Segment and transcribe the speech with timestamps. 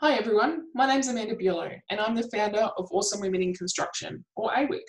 [0.00, 4.22] Hi everyone, my name's Amanda Bulow and I'm the founder of Awesome Women in Construction,
[4.36, 4.82] or AWIC,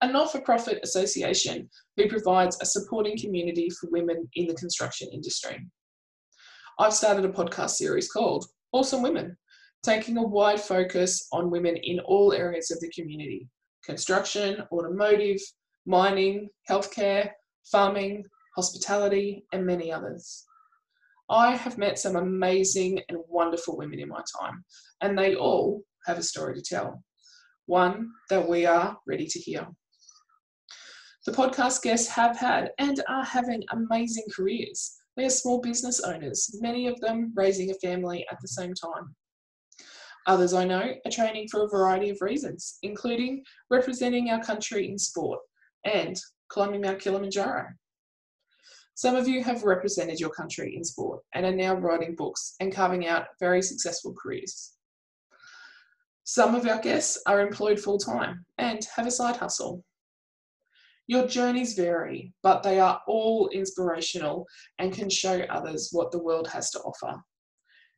[0.00, 5.64] a not-for-profit association who provides a supporting community for women in the construction industry.
[6.80, 9.36] I've started a podcast series called Awesome Women,
[9.84, 13.48] taking a wide focus on women in all areas of the community,
[13.84, 15.38] construction, automotive,
[15.86, 17.30] mining, healthcare,
[17.70, 18.24] farming,
[18.56, 20.44] hospitality, and many others.
[21.30, 24.64] I have met some amazing and wonderful women in my time,
[25.00, 27.02] and they all have a story to tell,
[27.66, 29.66] one that we are ready to hear.
[31.26, 34.94] The podcast guests have had and are having amazing careers.
[35.16, 39.14] They are small business owners, many of them raising a family at the same time.
[40.26, 44.98] Others I know are training for a variety of reasons, including representing our country in
[44.98, 45.40] sport
[45.84, 46.16] and
[46.48, 47.66] climbing Mount Kilimanjaro.
[48.98, 52.74] Some of you have represented your country in sport and are now writing books and
[52.74, 54.72] carving out very successful careers.
[56.24, 59.84] Some of our guests are employed full time and have a side hustle.
[61.06, 64.48] Your journeys vary, but they are all inspirational
[64.80, 67.22] and can show others what the world has to offer.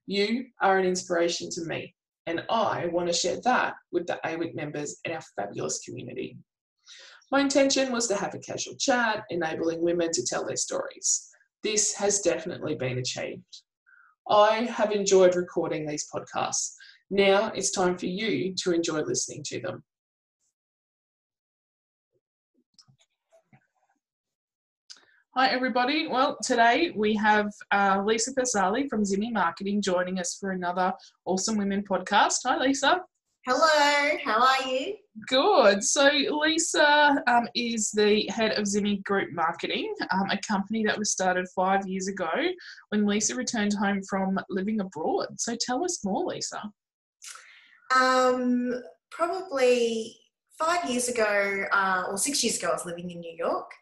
[0.05, 1.95] You are an inspiration to me,
[2.27, 6.37] and I want to share that with the AWIC members in our fabulous community.
[7.31, 11.29] My intention was to have a casual chat, enabling women to tell their stories.
[11.63, 13.63] This has definitely been achieved.
[14.29, 16.75] I have enjoyed recording these podcasts.
[17.09, 19.85] Now it's time for you to enjoy listening to them.
[25.37, 26.09] Hi, everybody.
[26.09, 30.93] Well, today we have uh, Lisa Pasali from Zimmy Marketing joining us for another
[31.25, 32.39] Awesome Women podcast.
[32.45, 33.03] Hi, Lisa.
[33.53, 34.95] Hello, how are you?
[35.27, 35.83] Good.
[35.83, 41.11] So, Lisa um, is the head of Zimmy Group Marketing, um, a company that was
[41.11, 42.31] started five years ago
[42.91, 45.27] when Lisa returned home from living abroad.
[45.39, 46.63] So, tell us more, Lisa.
[47.93, 50.17] Um, probably
[50.57, 53.73] five years ago, uh, or six years ago, I was living in New York,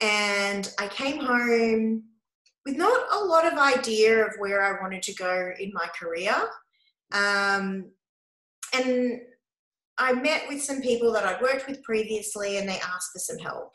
[0.00, 2.04] and I came home
[2.64, 6.36] with not a lot of idea of where I wanted to go in my career.
[7.12, 7.90] Um,
[8.74, 9.20] and
[9.98, 13.38] I met with some people that I'd worked with previously and they asked for some
[13.38, 13.72] help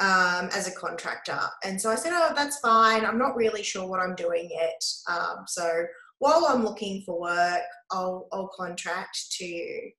[0.00, 1.40] um, as a contractor.
[1.62, 3.04] And so I said, Oh, that's fine.
[3.04, 4.82] I'm not really sure what I'm doing yet.
[5.08, 5.84] Um, so
[6.20, 9.90] while I'm looking for work, I'll, I'll contract to you.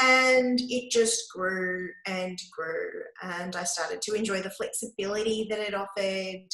[0.00, 3.02] And it just grew and grew.
[3.22, 6.46] And I started to enjoy the flexibility that it offered.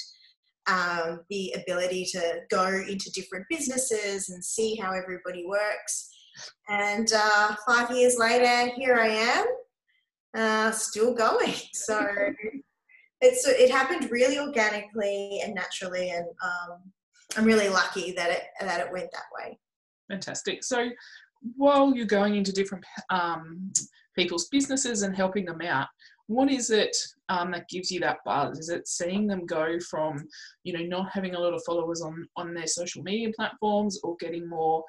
[0.69, 6.11] Um, the ability to go into different businesses and see how everybody works
[6.69, 9.47] and uh, five years later, here I am,
[10.37, 11.55] uh, still going.
[11.73, 12.05] So
[13.21, 16.79] it's it happened really organically and naturally, and um,
[17.37, 19.59] I'm really lucky that it that it went that way.
[20.11, 20.63] Fantastic.
[20.63, 20.91] So
[21.57, 23.73] while you're going into different um,
[24.17, 25.87] people's businesses and helping them out,
[26.29, 26.97] what is it
[27.29, 28.59] um, that gives you that buzz?
[28.59, 30.27] Is it seeing them go from,
[30.65, 34.17] you know, not having a lot of followers on on their social media platforms or
[34.19, 34.85] getting more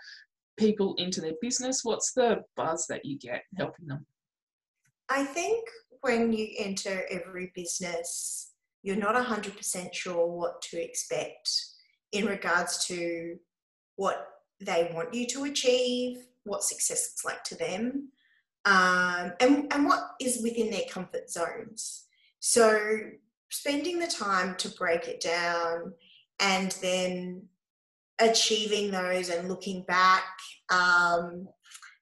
[0.58, 1.82] people into their business?
[1.84, 4.06] What's the buzz that you get helping them?
[5.10, 5.68] I think
[6.02, 8.52] when you enter every business,
[8.84, 11.50] you're not 100% sure what to expect
[12.12, 13.38] in regards to
[13.96, 14.28] what
[14.60, 18.10] they want you to achieve, what success looks like to them,
[18.66, 22.06] um, and, and what is within their comfort zones.
[22.40, 23.00] So,
[23.50, 25.94] spending the time to break it down
[26.40, 27.44] and then
[28.20, 30.24] achieving those and looking back
[30.70, 31.48] um,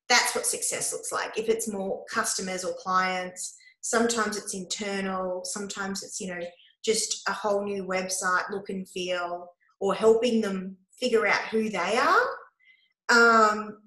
[0.08, 1.38] that's what success looks like.
[1.38, 6.44] If it's more customers or clients sometimes it's internal sometimes it's you know
[6.84, 9.48] just a whole new website look and feel
[9.80, 12.28] or helping them figure out who they are.
[13.10, 13.78] Um,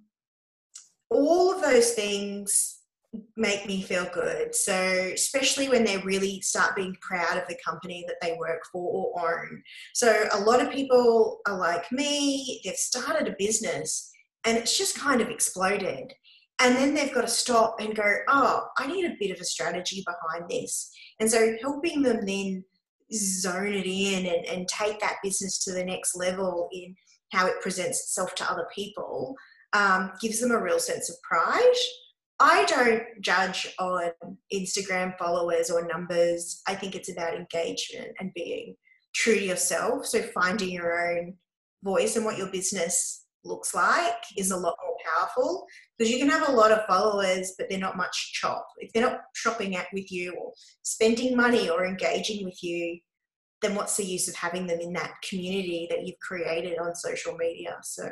[1.10, 2.77] all of those things
[3.36, 4.54] make me feel good.
[4.54, 9.10] So, especially when they really start being proud of the company that they work for
[9.14, 9.62] or own.
[9.94, 14.10] So, a lot of people are like me, they've started a business
[14.44, 16.12] and it's just kind of exploded.
[16.60, 19.44] And then they've got to stop and go, oh, I need a bit of a
[19.44, 20.90] strategy behind this.
[21.20, 22.64] And so, helping them then
[23.12, 26.94] zone it in and, and take that business to the next level in
[27.32, 29.34] how it presents itself to other people
[29.72, 31.76] um, gives them a real sense of pride
[32.40, 34.10] I don't judge on
[34.52, 36.62] Instagram followers or numbers.
[36.68, 38.76] I think it's about engagement and being
[39.14, 40.06] true to yourself.
[40.06, 41.34] So finding your own
[41.82, 46.28] voice and what your business looks like is a lot more powerful because you can
[46.28, 48.66] have a lot of followers, but they're not much chop.
[48.78, 50.52] If they're not shopping at with you or
[50.82, 52.98] spending money or engaging with you,
[53.62, 57.36] then what's the use of having them in that community that you've created on social
[57.36, 57.76] media?
[57.82, 58.08] So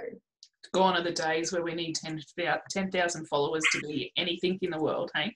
[0.72, 4.80] gone are the days where we need 10,000 10, followers to be anything in the
[4.80, 5.34] world, hey?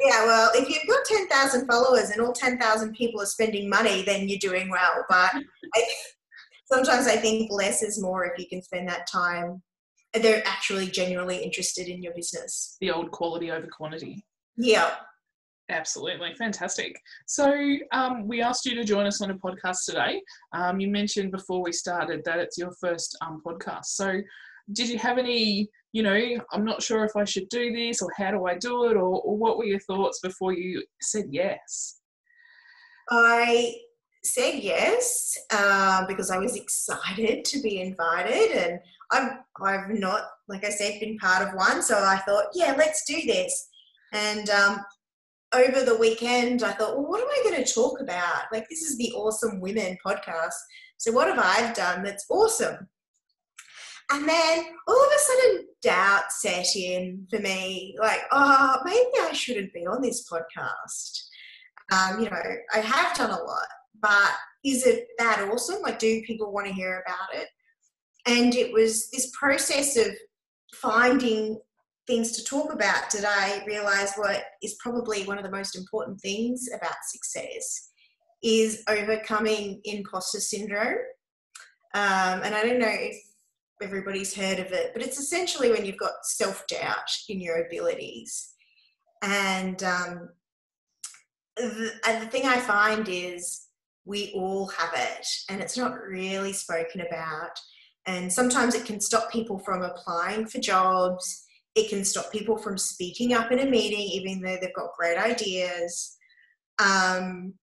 [0.00, 4.28] Yeah, well, if you've got 10,000 followers and all 10,000 people are spending money, then
[4.28, 5.04] you're doing well.
[5.08, 5.30] But
[5.74, 5.84] I,
[6.72, 9.62] sometimes I think less is more if you can spend that time.
[10.14, 12.76] They're actually genuinely interested in your business.
[12.80, 14.24] The old quality over quantity.
[14.56, 14.90] Yeah.
[15.70, 17.00] Absolutely, fantastic.
[17.26, 17.50] So,
[17.92, 20.20] um, we asked you to join us on a podcast today.
[20.52, 23.86] Um, you mentioned before we started that it's your first um, podcast.
[23.86, 24.20] So,
[24.72, 26.18] did you have any, you know,
[26.52, 29.20] I'm not sure if I should do this or how do I do it, or,
[29.20, 32.00] or what were your thoughts before you said yes?
[33.10, 33.74] I
[34.24, 38.80] said yes uh, because I was excited to be invited, and
[39.10, 43.04] I've I've not, like I said, been part of one, so I thought, yeah, let's
[43.04, 43.68] do this.
[44.12, 44.80] And um,
[45.54, 48.44] over the weekend, I thought, well, what am I going to talk about?
[48.52, 50.52] Like, this is the Awesome Women podcast.
[50.98, 52.88] So, what have I done that's awesome?
[54.12, 59.32] And then all of a sudden, doubt set in for me like, oh, maybe I
[59.32, 61.22] shouldn't be on this podcast.
[61.90, 62.42] Um, you know,
[62.74, 63.66] I have done a lot,
[64.00, 64.32] but
[64.64, 65.80] is it that awesome?
[65.82, 67.48] Like, do people want to hear about it?
[68.26, 70.12] And it was this process of
[70.74, 71.58] finding
[72.06, 76.20] things to talk about did I realize what is probably one of the most important
[76.20, 77.90] things about success
[78.42, 80.98] is overcoming imposter syndrome.
[81.94, 83.16] Um, and I don't know if
[83.82, 88.54] everybody's heard of it, but it's essentially when you've got self doubt in your abilities.
[89.22, 90.28] And, um,
[91.56, 93.66] the, and the thing I find is
[94.04, 97.58] we all have it, and it's not really spoken about.
[98.06, 101.44] And sometimes it can stop people from applying for jobs
[101.74, 105.16] it can stop people from speaking up in a meeting, even though they've got great
[105.16, 106.16] ideas.
[106.78, 107.54] Um,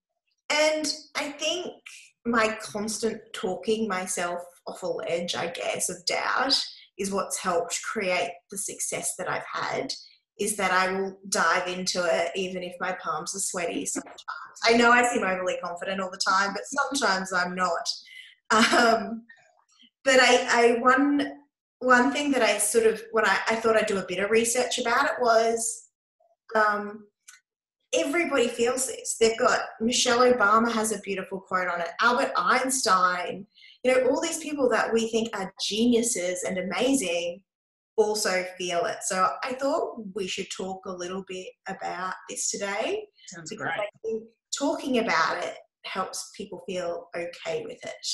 [0.49, 1.73] and I think
[2.25, 6.57] my constant talking myself off a ledge, I guess, of doubt
[6.97, 9.93] is what's helped create the success that I've had.
[10.39, 14.23] Is that I will dive into it even if my palms are sweaty sometimes.
[14.63, 17.89] I know I seem overly confident all the time, but sometimes I'm not.
[18.51, 19.23] Um,
[20.05, 21.39] but I, I one
[21.79, 24.31] one thing that I sort of, when I, I thought I'd do a bit of
[24.31, 25.87] research about it was
[26.55, 27.05] um,
[27.93, 29.17] everybody feels this.
[29.19, 33.47] They've got Michelle Obama has a beautiful quote on it, Albert Einstein,
[33.83, 37.41] you know, all these people that we think are geniuses and amazing
[37.97, 38.97] also feel it.
[39.01, 43.03] So I thought we should talk a little bit about this today.
[43.27, 43.71] Sounds great.
[43.71, 44.23] I think
[44.57, 45.55] talking about it
[45.85, 48.07] helps people feel okay with it.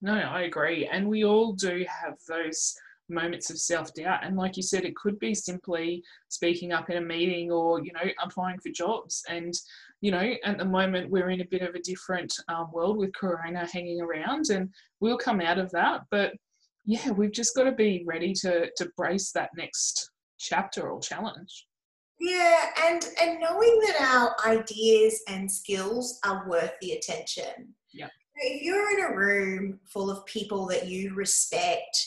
[0.00, 0.88] No, I agree.
[0.90, 2.74] And we all do have those
[3.08, 4.24] moments of self doubt.
[4.24, 7.92] And like you said, it could be simply speaking up in a meeting or, you
[7.92, 9.22] know, applying for jobs.
[9.28, 9.54] And,
[10.02, 13.14] you know, at the moment, we're in a bit of a different um, world with
[13.14, 14.68] Corona hanging around and
[15.00, 16.02] we'll come out of that.
[16.10, 16.34] But
[16.84, 21.66] yeah, we've just got to be ready to, to brace that next chapter or challenge.
[22.20, 27.74] Yeah, and and knowing that our ideas and skills are worth the attention.
[27.94, 32.06] Yeah if you're in a room full of people that you respect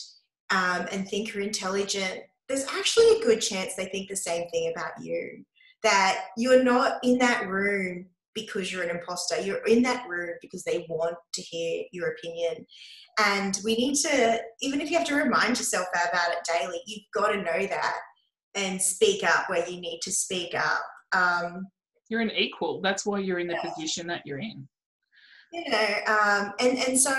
[0.50, 4.72] um, and think are intelligent, there's actually a good chance they think the same thing
[4.76, 5.44] about you.
[5.86, 9.40] That you're not in that room because you're an imposter.
[9.40, 12.66] You're in that room because they want to hear your opinion.
[13.18, 17.06] And we need to, even if you have to remind yourself about it daily, you've
[17.14, 17.96] got to know that
[18.56, 20.82] and speak up where you need to speak up.
[21.14, 21.68] Um,
[22.10, 22.82] you're an equal.
[22.82, 23.70] That's why you're in the yeah.
[23.70, 24.68] position that you're in
[25.56, 27.16] you know um, and and so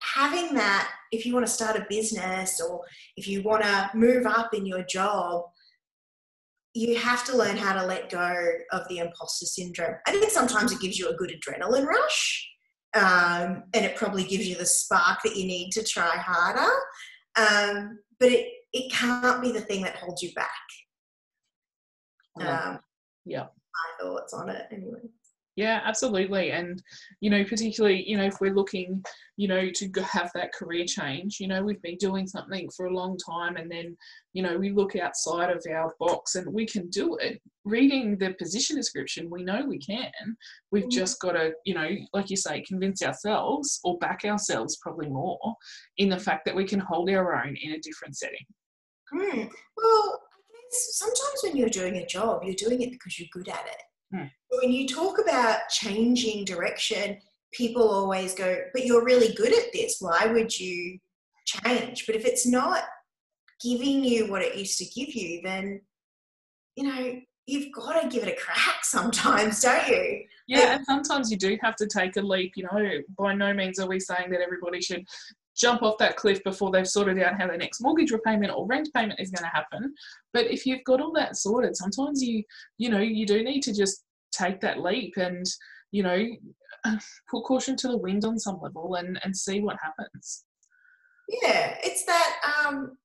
[0.00, 2.80] having that if you want to start a business or
[3.16, 5.44] if you want to move up in your job
[6.74, 8.34] you have to learn how to let go
[8.72, 9.96] of the imposter syndrome.
[10.06, 12.48] I think sometimes it gives you a good adrenaline rush
[12.94, 16.70] um, and it probably gives you the spark that you need to try harder.
[17.36, 20.48] Um, but it, it can't be the thing that holds you back.
[22.40, 22.80] Um,
[23.26, 23.42] yeah.
[23.42, 25.00] my thoughts on it anyway
[25.54, 26.50] yeah, absolutely.
[26.50, 26.82] And,
[27.20, 29.04] you know, particularly, you know, if we're looking,
[29.36, 32.94] you know, to have that career change, you know, we've been doing something for a
[32.94, 33.94] long time and then,
[34.32, 37.38] you know, we look outside of our box and we can do it.
[37.66, 40.10] Reading the position description, we know we can.
[40.70, 40.90] We've mm.
[40.90, 45.38] just got to, you know, like you say, convince ourselves or back ourselves probably more
[45.98, 48.46] in the fact that we can hold our own in a different setting.
[49.14, 49.50] Mm.
[49.76, 50.20] Well,
[50.70, 54.24] sometimes when you're doing a job, you're doing it because you're good at it Hmm.
[54.60, 57.18] When you talk about changing direction,
[57.52, 59.96] people always go, but you're really good at this.
[60.00, 60.98] Why would you
[61.44, 62.06] change?
[62.06, 62.84] But if it's not
[63.62, 65.80] giving you what it used to give you, then,
[66.76, 70.24] you know, you've got to give it a crack sometimes, don't you?
[70.48, 72.52] Yeah, and sometimes you do have to take a leap.
[72.56, 75.06] You know, by no means are we saying that everybody should
[75.56, 78.88] jump off that cliff before they've sorted out how their next mortgage repayment or rent
[78.94, 79.94] payment is going to happen.
[80.32, 82.42] But if you've got all that sorted, sometimes you,
[82.78, 85.44] you know, you do need to just take that leap and,
[85.90, 86.26] you know,
[87.30, 90.44] put caution to the wind on some level and, and see what happens.
[91.28, 92.96] Yeah, it's that um,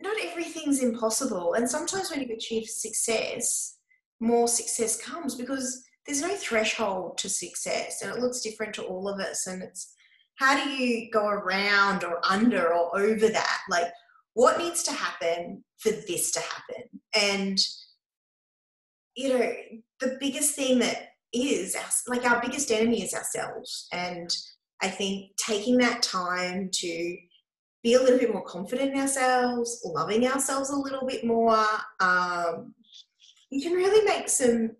[0.00, 1.54] not everything's impossible.
[1.54, 3.76] And sometimes when you achieve success,
[4.20, 9.08] more success comes because there's no threshold to success and it looks different to all
[9.08, 9.46] of us.
[9.46, 9.94] And it's
[10.36, 13.60] how do you go around or under or over that?
[13.68, 13.92] Like,
[14.32, 16.84] what needs to happen for this to happen?
[17.14, 17.58] And,
[19.16, 19.52] you know,
[20.00, 23.86] the biggest thing that is our, like our biggest enemy is ourselves.
[23.92, 24.34] And
[24.80, 27.16] I think taking that time to
[27.82, 31.66] be a little bit more confident in ourselves, loving ourselves a little bit more,
[32.00, 32.74] um,
[33.50, 34.70] you can really make some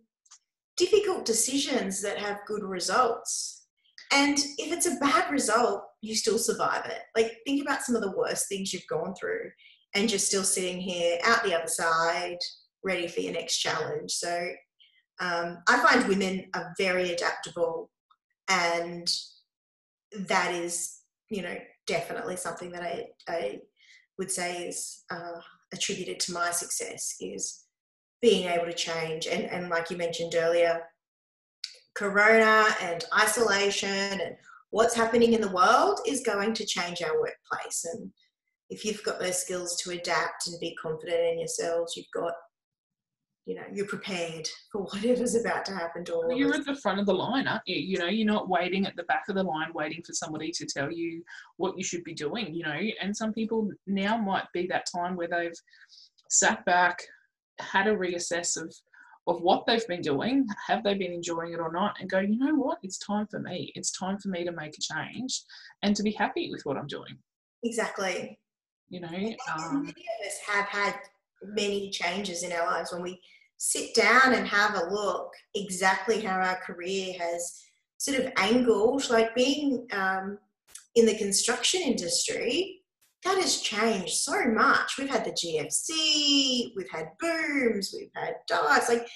[0.79, 3.67] difficult decisions that have good results.
[4.13, 7.03] And if it's a bad result, you still survive it.
[7.15, 9.51] Like, think about some of the worst things you've gone through,
[9.95, 12.39] and you're still sitting here out the other side,
[12.83, 14.13] ready for your next challenge.
[14.13, 14.49] So,
[15.21, 17.91] um, I find women are very adaptable,
[18.49, 19.07] and
[20.13, 21.57] that is, you know,
[21.87, 23.59] definitely something that I, I
[24.19, 25.41] would say is uh,
[25.75, 27.65] attributed to my success is
[28.21, 29.27] being able to change.
[29.27, 30.83] And, and like you mentioned earlier,
[31.97, 34.37] corona and isolation and
[34.71, 37.85] what's happening in the world is going to change our workplace.
[37.93, 38.11] And
[38.71, 42.33] if you've got those skills to adapt and be confident in yourselves, you've got
[43.49, 47.01] you know you're prepared for whatever's about to happen to all you're at the front
[47.01, 49.43] of the line aren't you you know you're not waiting at the back of the
[49.43, 51.23] line waiting for somebody to tell you
[51.57, 55.17] what you should be doing you know and some people now might be that time
[55.17, 55.59] where they've
[56.29, 56.99] sat back
[57.61, 58.75] had a reassess of
[59.27, 62.39] of what they've been doing have they been enjoying it or not and go you
[62.39, 62.79] know what?
[62.83, 63.73] It's time for me.
[63.75, 65.43] It's time for me to make a change
[65.83, 67.19] and to be happy with what i'm doing.
[67.63, 68.39] Exactly.
[68.89, 70.95] You know um, many of us have had
[71.43, 72.93] many changes in our lives.
[72.93, 73.21] When we
[73.59, 77.63] sit down and have a look exactly how our career has
[77.99, 80.39] sort of angled, like being um,
[80.95, 82.78] in the construction industry,
[83.25, 84.97] that has changed so much.
[84.99, 88.89] We've had the GFC, we've had booms, we've had dives.
[88.89, 89.09] Like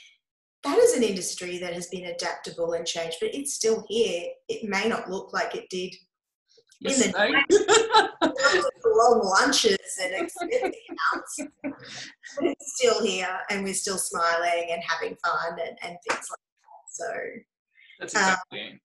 [0.65, 4.25] that is an industry that has been adaptable and changed, but it's still here.
[4.49, 5.95] It may not look like it did
[6.85, 11.73] in the long lunches and expensive but
[12.41, 16.89] it's still here and we're still smiling and having fun and, and things like that.
[16.89, 17.05] So
[18.01, 18.81] that's exactly um,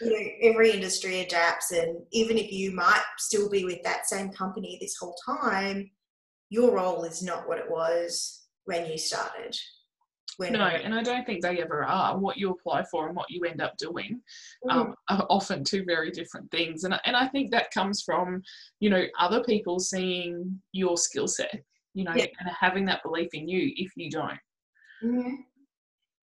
[0.00, 4.30] you know, every industry adapts and even if you might still be with that same
[4.30, 5.90] company this whole time,
[6.50, 9.56] your role is not what it was when you started
[10.38, 12.16] no, and I don't think they ever are.
[12.16, 14.20] What you apply for and what you end up doing
[14.70, 14.94] um, mm.
[15.08, 16.84] are often two very different things.
[16.84, 18.42] And, and I think that comes from,
[18.80, 21.60] you know, other people seeing your skill set,
[21.94, 22.26] you know, yeah.
[22.38, 24.38] and having that belief in you if you don't.
[25.02, 25.36] Mm.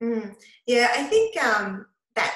[0.01, 0.35] Mm.
[0.65, 2.33] Yeah, I think um, that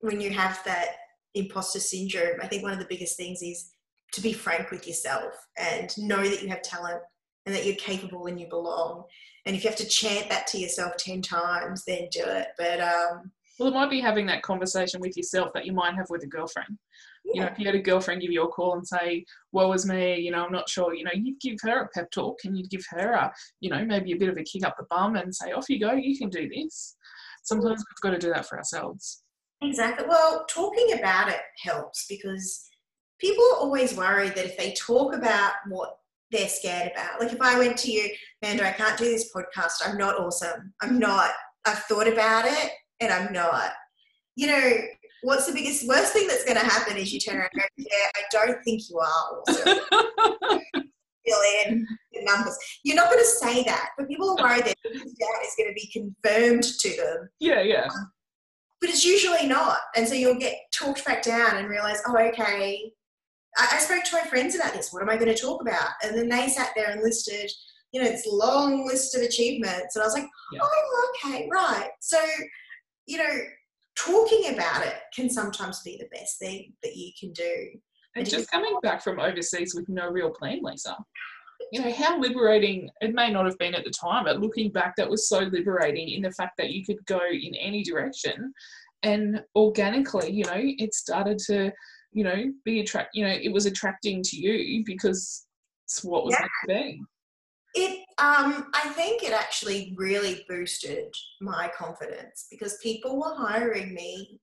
[0.00, 0.96] when you have that
[1.34, 3.72] imposter syndrome, I think one of the biggest things is
[4.12, 7.00] to be frank with yourself and know that you have talent
[7.46, 9.04] and that you're capable and you belong.
[9.46, 12.48] And if you have to chant that to yourself 10 times then do it.
[12.58, 16.10] But um well it might be having that conversation with yourself that you might have
[16.10, 16.78] with a girlfriend.
[17.24, 17.32] Yeah.
[17.34, 19.84] you know if you had a girlfriend give you a call and say woe is
[19.84, 22.56] me you know i'm not sure you know you'd give her a pep talk and
[22.56, 23.30] you'd give her a
[23.60, 25.78] you know maybe a bit of a kick up the bum and say off you
[25.78, 26.96] go you can do this.
[27.44, 29.22] Sometimes we've got to do that for ourselves
[29.62, 32.68] exactly well talking about it helps because
[33.18, 35.96] people are always worried that if they talk about what
[36.30, 37.20] they're scared about.
[37.20, 38.08] Like if I went to you,
[38.42, 39.72] Amanda, I can't do this podcast.
[39.84, 40.72] I'm not awesome.
[40.80, 41.30] I'm not.
[41.66, 43.72] I've thought about it and I'm not.
[44.36, 44.72] You know,
[45.22, 47.68] what's the biggest, worst thing that's going to happen is you turn around and go,
[47.76, 49.78] yeah, I don't think you are awesome.
[51.26, 52.56] Fill in the numbers.
[52.82, 55.74] You're not going to say that, but people are worried that that is going to
[55.74, 57.28] be confirmed to them.
[57.40, 57.84] Yeah, yeah.
[57.84, 58.10] Um,
[58.80, 59.78] but it's usually not.
[59.94, 62.92] And so you'll get talked back down and realize, oh, okay,
[63.56, 64.92] I, I spoke to my friends about this.
[64.92, 65.90] What am I going to talk about?
[66.02, 67.50] And then they sat there and listed,
[67.92, 69.96] you know, this long list of achievements.
[69.96, 70.60] And I was like, yeah.
[70.62, 71.90] oh, okay, right.
[72.00, 72.18] So,
[73.06, 73.38] you know,
[73.96, 77.68] talking about it can sometimes be the best thing that you can do.
[78.16, 80.96] And just coming back from overseas with no real plan, Lisa.
[81.72, 84.96] You know, how liberating it may not have been at the time, but looking back,
[84.96, 88.52] that was so liberating in the fact that you could go in any direction
[89.02, 91.72] and organically, you know, it started to
[92.12, 95.46] you know, be attract, you know, it was attracting to you because
[95.84, 96.46] it's what was yeah.
[96.68, 97.02] meant to be.
[97.72, 104.40] It, um, I think it actually really boosted my confidence because people were hiring me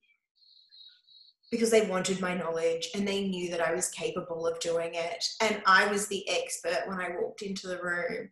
[1.50, 5.24] because they wanted my knowledge and they knew that I was capable of doing it.
[5.40, 8.28] And I was the expert when I walked into the room.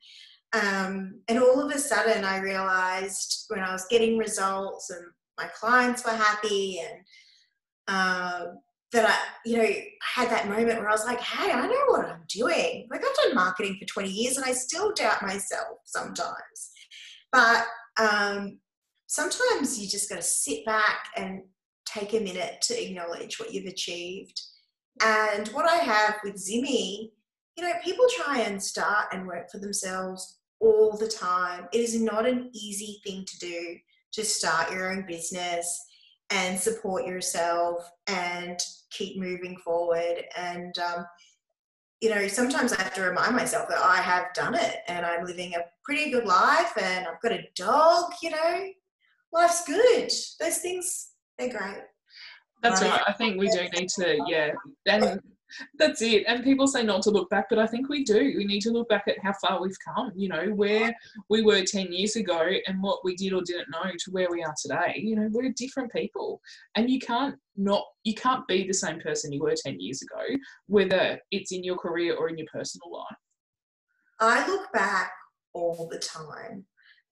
[0.53, 5.05] Um, and all of a sudden, I realized when I was getting results and
[5.39, 7.01] my clients were happy and
[7.89, 8.47] uh,
[8.93, 9.69] that I, you know,
[10.03, 12.87] had that moment where I was like, hey, I know what I'm doing.
[12.91, 16.71] Like I've done marketing for 20 years and I still doubt myself sometimes.
[17.33, 17.67] But
[18.01, 18.59] um,
[19.07, 21.43] sometimes you just got to sit back and
[21.87, 24.41] take a minute to acknowledge what you've achieved.
[25.03, 27.11] And what I have with Zimmy,
[27.57, 31.69] you know, people try and start and work for themselves all the time.
[31.73, 33.77] It is not an easy thing to do
[34.13, 35.85] to start your own business
[36.31, 38.59] and support yourself and
[38.91, 40.25] keep moving forward.
[40.37, 41.07] And, um,
[42.01, 45.25] you know, sometimes I have to remind myself that I have done it and I'm
[45.25, 48.69] living a pretty good life and I've got a dog, you know,
[49.33, 50.11] life's good.
[50.41, 51.83] Those things, they're great.
[52.63, 53.03] That's right.
[53.07, 54.53] I think we do need to, yeah.
[54.87, 55.21] And
[55.79, 56.25] that's it.
[56.27, 58.35] And people say not to look back, but I think we do.
[58.37, 60.95] We need to look back at how far we've come, you know, where
[61.29, 64.43] we were 10 years ago and what we did or didn't know to where we
[64.43, 64.95] are today.
[64.97, 66.41] You know, we're different people.
[66.75, 70.37] And you can't not, you can't be the same person you were 10 years ago,
[70.67, 73.17] whether it's in your career or in your personal life.
[74.19, 75.13] I look back
[75.53, 76.65] all the time,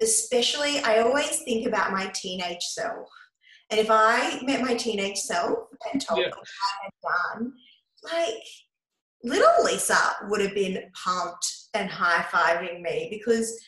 [0.03, 3.09] especially, I always think about my teenage self.
[3.71, 5.59] And if I met my teenage self
[5.93, 6.31] and told yeah.
[6.31, 7.53] them what I had done,
[8.03, 8.43] like
[9.23, 13.59] little Lisa would have been pumped and high fiving me because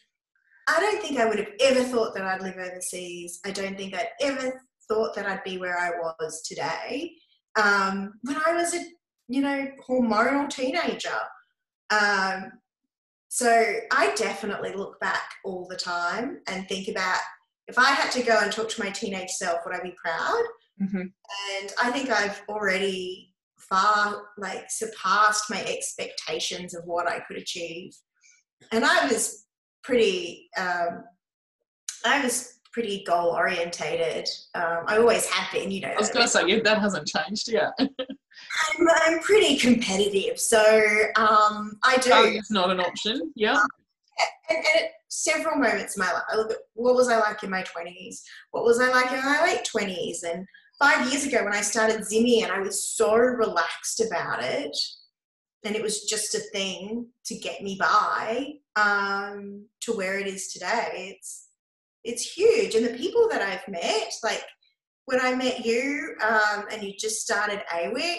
[0.68, 3.40] I don't think I would have ever thought that I'd live overseas.
[3.44, 7.12] I don't think I'd ever thought that I'd be where I was today
[7.56, 8.84] um, when I was a
[9.28, 11.18] you know hormonal teenager.
[11.90, 12.52] Um,
[13.28, 17.18] so I definitely look back all the time and think about
[17.68, 20.42] if I had to go and talk to my teenage self, would I be proud?
[20.80, 20.96] Mm-hmm.
[20.98, 27.92] And I think I've already far like surpassed my expectations of what I could achieve.
[28.72, 29.46] And I was
[29.82, 31.04] pretty, um,
[32.04, 34.28] I was pretty goal orientated.
[34.54, 35.88] Um, I always have been, you know.
[35.88, 37.72] I was going to say, yeah, that hasn't changed, yet.
[37.78, 40.60] I'm, I'm, pretty competitive, so
[41.16, 42.10] um, I do.
[42.12, 43.62] it's not an option, yeah.
[44.48, 47.42] And, and at several moments in my life, I look at what was I like
[47.42, 50.46] in my 20s, what was I like in my late 20s, and
[50.78, 54.76] five years ago when I started Zimmy and I was so relaxed about it,
[55.64, 60.52] and it was just a thing to get me by um, to where it is
[60.52, 61.16] today.
[61.16, 61.48] It's
[62.04, 64.44] it's huge, and the people that I've met, like
[65.06, 68.18] when I met you, um, and you just started AWIC,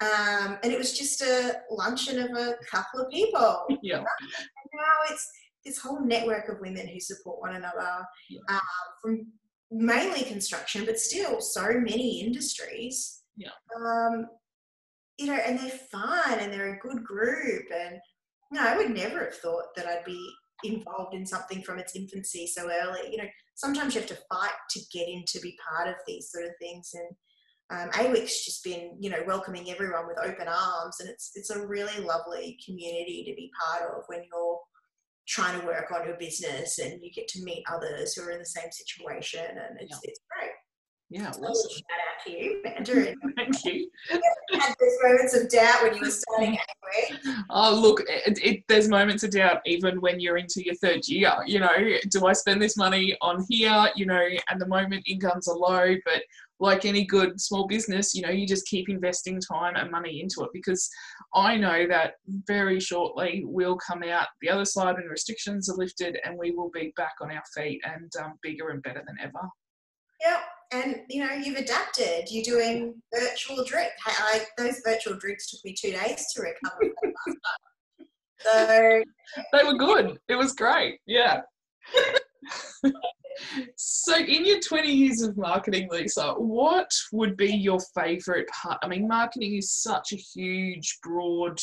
[0.00, 3.66] um, and it was just a luncheon of a couple of people.
[3.82, 3.98] Yeah.
[3.98, 4.06] And
[4.72, 5.30] now it's
[5.64, 8.40] this whole network of women who support one another yeah.
[8.48, 8.60] um,
[9.02, 9.26] from
[9.70, 13.22] mainly construction, but still so many industries.
[13.36, 13.50] Yeah.
[13.76, 14.26] Um,
[15.18, 17.66] you know, and they're fun and they're a good group.
[17.74, 17.98] And
[18.52, 20.32] no, I would never have thought that I'd be
[20.64, 23.10] involved in something from its infancy so early.
[23.10, 26.30] You know, sometimes you have to fight to get in to be part of these
[26.30, 26.90] sort of things.
[26.94, 27.08] And
[27.70, 31.66] um, AWIC's just been, you know, welcoming everyone with open arms, and it's it's a
[31.66, 34.58] really lovely community to be part of when you're
[35.26, 38.38] trying to work on your business and you get to meet others who are in
[38.38, 40.10] the same situation and it's, yeah.
[40.10, 40.50] it's great.
[41.10, 41.70] Yeah, awesome.
[41.70, 43.14] Shout out to you, Amanda.
[43.36, 43.88] Thank you.
[44.10, 47.44] had those moments of doubt when you were starting anyway.
[47.50, 51.32] Oh, look, it, it, there's moments of doubt even when you're into your third year.
[51.46, 51.72] You know,
[52.10, 53.90] do I spend this money on here?
[53.94, 56.22] You know, and the moment incomes are low, but
[56.60, 60.42] like any good small business, you know, you just keep investing time and money into
[60.42, 60.88] it because
[61.34, 62.14] I know that
[62.46, 66.70] very shortly we'll come out the other side when restrictions are lifted and we will
[66.70, 69.48] be back on our feet and um, bigger and better than ever.
[70.20, 70.40] Yep.
[70.72, 72.30] and you know you've adapted.
[72.30, 73.90] You're doing virtual drink.
[74.06, 76.94] I, those virtual drinks took me two days to recover.
[78.40, 79.02] so
[79.52, 80.18] they were good.
[80.28, 81.00] It was great.
[81.06, 81.40] Yeah.
[83.76, 88.78] so in your 20 years of marketing lisa what would be your favorite part?
[88.82, 91.58] I mean marketing is such a huge broad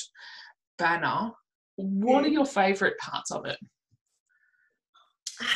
[0.78, 1.32] banner.
[1.76, 3.58] What are your favorite parts of it?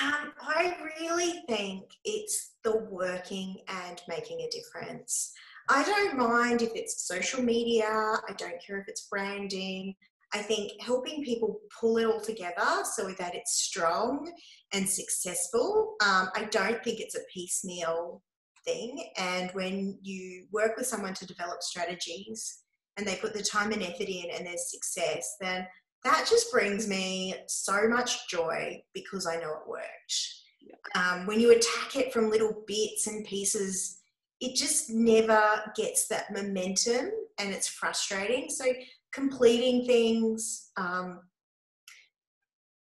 [0.02, 5.32] Um, i really think it's the working and making a difference.
[5.70, 9.96] I don't mind if it's social media i don't care if it's branding
[10.36, 14.30] I think helping people pull it all together so that it's strong
[14.74, 15.96] and successful.
[16.04, 18.22] Um, I don't think it's a piecemeal
[18.66, 19.12] thing.
[19.18, 22.64] And when you work with someone to develop strategies
[22.98, 25.66] and they put the time and effort in and there's success, then
[26.04, 29.86] that just brings me so much joy because I know it worked.
[30.96, 34.02] Um, when you attack it from little bits and pieces,
[34.42, 38.50] it just never gets that momentum and it's frustrating.
[38.50, 38.66] So
[39.16, 41.22] completing things, um,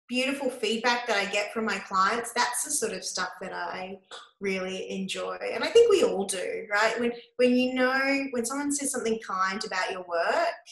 [0.07, 3.97] beautiful feedback that I get from my clients, that's the sort of stuff that I
[4.39, 5.37] really enjoy.
[5.53, 6.99] And I think we all do, right?
[6.99, 10.65] When when you know when someone says something kind about your work,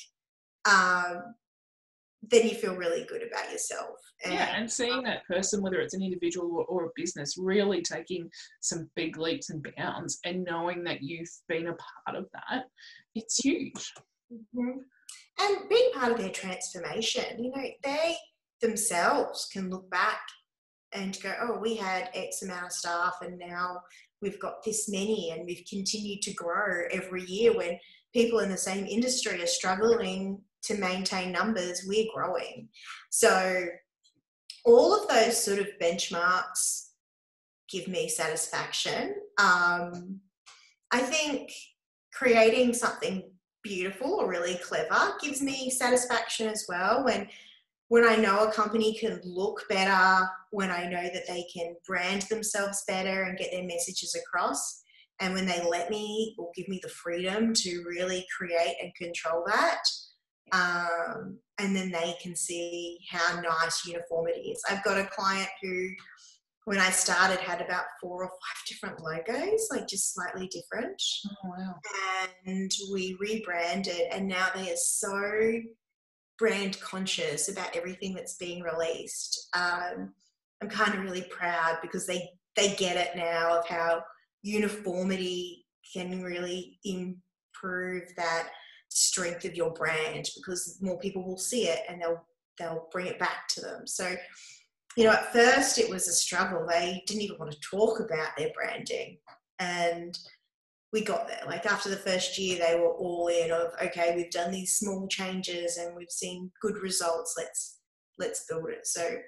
[0.65, 1.35] um,
[2.23, 3.95] then you feel really good about yourself.
[4.25, 8.29] And, yeah, and seeing that person, whether it's an individual or, a business, really taking
[8.59, 12.65] some big leaps and bounds and knowing that you've been a part of that,
[13.15, 13.93] it's huge.
[14.31, 14.79] Mm-hmm.
[15.41, 18.15] And being part of their transformation, you know, they
[18.61, 20.19] themselves can look back
[20.91, 23.81] and go, oh, we had X amount of staff and now
[24.21, 27.79] we've got this many and we've continued to grow every year when
[28.13, 32.67] people in the same industry are struggling to maintain numbers, we're growing.
[33.11, 33.65] So
[34.65, 36.89] all of those sort of benchmarks
[37.69, 39.15] give me satisfaction.
[39.37, 40.19] Um,
[40.91, 41.51] I think
[42.11, 43.31] creating something
[43.63, 47.27] beautiful or really clever gives me satisfaction as well when
[47.89, 52.21] when I know a company can look better, when I know that they can brand
[52.23, 54.83] themselves better and get their messages across,
[55.19, 59.43] and when they let me or give me the freedom to really create and control
[59.47, 59.81] that,
[60.51, 64.61] um, and then they can see how nice uniformity is.
[64.69, 65.89] I've got a client who,
[66.69, 71.01] when I started, had about four or five different logos, like just slightly different.
[71.27, 71.75] Oh, wow.
[72.45, 75.51] And we rebranded, and now they are so
[76.37, 79.49] brand conscious about everything that's being released.
[79.55, 80.13] Um,
[80.61, 84.03] I'm kind of really proud because they they get it now of how
[84.43, 88.49] uniformity can really improve that
[88.89, 92.23] strength of your brand because more people will see it and they'll
[92.59, 93.87] they'll bring it back to them.
[93.87, 94.15] So,
[94.99, 96.67] you know, at first it was a struggle.
[96.67, 99.17] They didn't even want to talk about their branding.
[99.57, 100.17] And
[100.91, 101.39] we got there.
[101.47, 105.07] Like after the first year, they were all in of okay, we've done these small
[105.07, 107.35] changes and we've seen good results.
[107.37, 107.79] Let's
[108.17, 108.85] let's build it.
[108.87, 109.19] So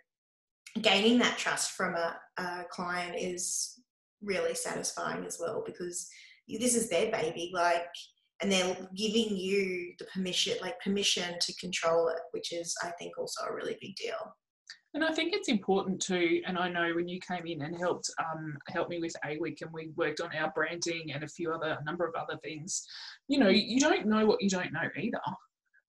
[0.81, 3.79] gaining that trust from a, a client is
[4.21, 6.05] really satisfying as well because
[6.49, 7.49] this is their baby.
[7.53, 7.88] Like
[8.41, 13.15] and they're giving you the permission like permission to control it which is i think
[13.15, 14.36] also a really big deal
[14.93, 18.10] and I think it's important too, and I know when you came in and helped
[18.19, 21.77] um, help me with AWIC and we worked on our branding and a few other
[21.80, 22.86] a number of other things,
[23.27, 25.19] you know, you don't know what you don't know either.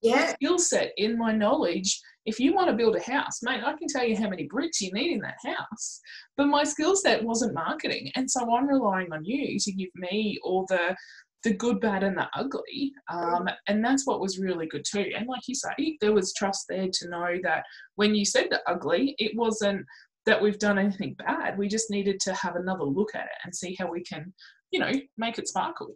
[0.03, 0.35] Yeah.
[0.35, 3.88] Skill set in my knowledge, if you want to build a house, mate, I can
[3.88, 6.01] tell you how many bricks you need in that house.
[6.37, 8.11] But my skill set wasn't marketing.
[8.17, 10.97] And so I'm relying on you to give me all the
[11.45, 12.93] the good, bad, and the ugly.
[13.11, 15.11] Um, and that's what was really good too.
[15.17, 17.65] And like you say, there was trust there to know that
[17.97, 19.85] when you said the ugly, it wasn't
[20.27, 21.59] that we've done anything bad.
[21.59, 24.33] We just needed to have another look at it and see how we can,
[24.71, 25.95] you know, make it sparkle.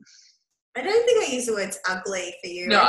[0.77, 2.69] I don't think I use the words ugly for you.
[2.69, 2.83] No.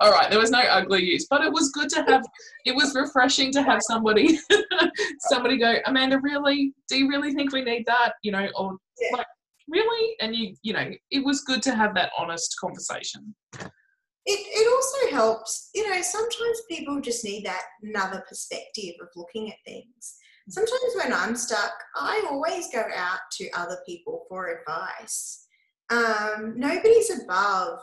[0.00, 2.24] All right, there was no ugly use, but it was good to have.
[2.64, 4.40] It was refreshing to have somebody,
[5.20, 6.72] somebody go, Amanda, really?
[6.88, 8.14] Do you really think we need that?
[8.22, 9.18] You know, or yeah.
[9.18, 9.26] like,
[9.68, 10.16] really?
[10.20, 13.36] And you, you know, it was good to have that honest conversation.
[13.54, 13.70] It,
[14.26, 19.58] it also helps, you know, sometimes people just need that another perspective of looking at
[19.64, 20.16] things
[20.48, 25.46] sometimes when I'm stuck, I always go out to other people for advice.
[25.90, 27.80] Um, nobody's above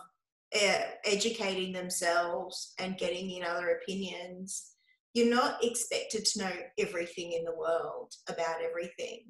[1.06, 4.72] educating themselves and getting in other opinions.
[5.14, 9.26] You're not expected to know everything in the world about everything.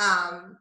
[0.00, 0.58] Um,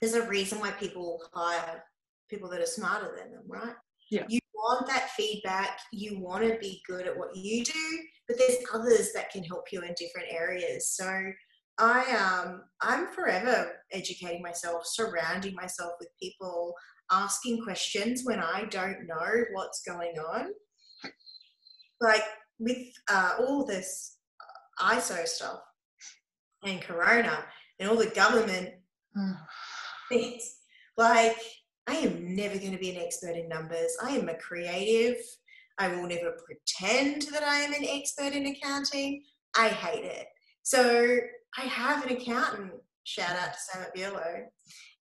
[0.00, 1.82] there's a reason why people hire
[2.28, 3.74] people that are smarter than them, right?
[4.10, 4.24] Yeah.
[4.28, 5.78] You want that feedback.
[5.92, 9.66] You want to be good at what you do, but there's others that can help
[9.72, 10.88] you in different areas.
[10.88, 11.32] So
[11.78, 16.74] I um I'm forever educating myself, surrounding myself with people,
[17.10, 20.48] asking questions when I don't know what's going on.
[22.00, 22.24] Like
[22.58, 24.16] with uh, all this
[24.80, 25.60] uh, ISO stuff
[26.62, 27.44] and Corona
[27.78, 28.70] and all the government
[30.08, 30.56] things,
[30.96, 31.36] like
[31.90, 33.96] I am never going to be an expert in numbers.
[34.00, 35.16] I am a creative.
[35.76, 39.24] I will never pretend that I am an expert in accounting.
[39.56, 40.28] I hate it.
[40.62, 41.18] So
[41.58, 42.74] I have an accountant.
[43.02, 44.46] Shout out to Sam at Bureau.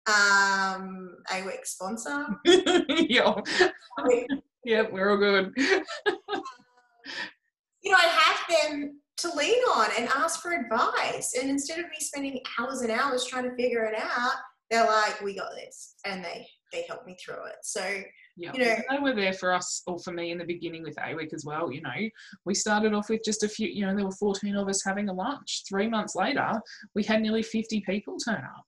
[0.08, 2.26] Um, AWIC sponsor.
[3.08, 3.36] yeah.
[4.66, 5.54] yeah, we're all good.
[5.58, 5.84] you
[7.92, 11.36] know, I have them to lean on and ask for advice.
[11.40, 14.34] And instead of me spending hours and hours trying to figure it out,
[14.72, 15.94] they're like, we got this.
[16.04, 17.58] And they they helped me through it.
[17.64, 17.82] So
[18.38, 20.96] yeah, you know, they were there for us or for me in the beginning with
[20.96, 21.72] AWIC as well.
[21.72, 22.10] You know,
[22.46, 23.68] we started off with just a few.
[23.68, 25.64] You know, there were fourteen of us having a lunch.
[25.68, 26.52] Three months later,
[26.96, 28.66] we had nearly fifty people turn up.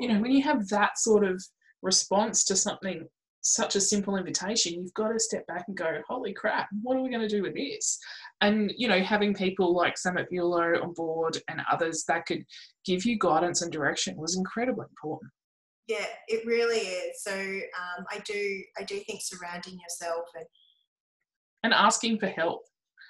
[0.00, 0.22] you know, mm.
[0.22, 1.42] when you have that sort of
[1.82, 3.06] response to something
[3.44, 7.02] such a simple invitation, you've got to step back and go, holy crap, what are
[7.02, 7.98] we going to do with this?
[8.40, 12.44] And, you know, having people like Summit Bureau on board and others that could
[12.86, 15.30] give you guidance and direction was incredibly important.
[15.86, 17.22] Yeah, it really is.
[17.22, 20.46] So um, I do, I do think surrounding yourself and
[21.64, 22.60] and asking for help.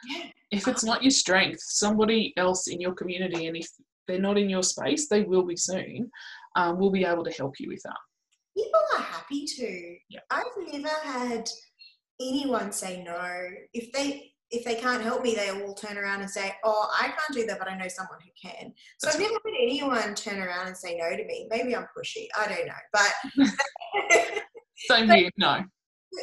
[0.09, 0.27] Yeah.
[0.51, 3.69] If it's not your strength, somebody else in your community, and if
[4.07, 6.11] they're not in your space, they will be soon,
[6.57, 7.97] um, will be able to help you with that.
[8.57, 9.97] People are happy to.
[10.09, 10.21] Yeah.
[10.31, 11.49] I've never had
[12.21, 13.49] anyone say no.
[13.73, 17.09] If they if they can't help me, they will turn around and say, "Oh, I
[17.09, 20.15] can't do that, but I know someone who can." So That's I've never had anyone
[20.15, 21.49] turn around and say no to me.
[21.51, 22.27] Maybe I'm pushy.
[22.39, 23.13] I don't know, but
[24.77, 25.31] Same here.
[25.37, 25.65] No.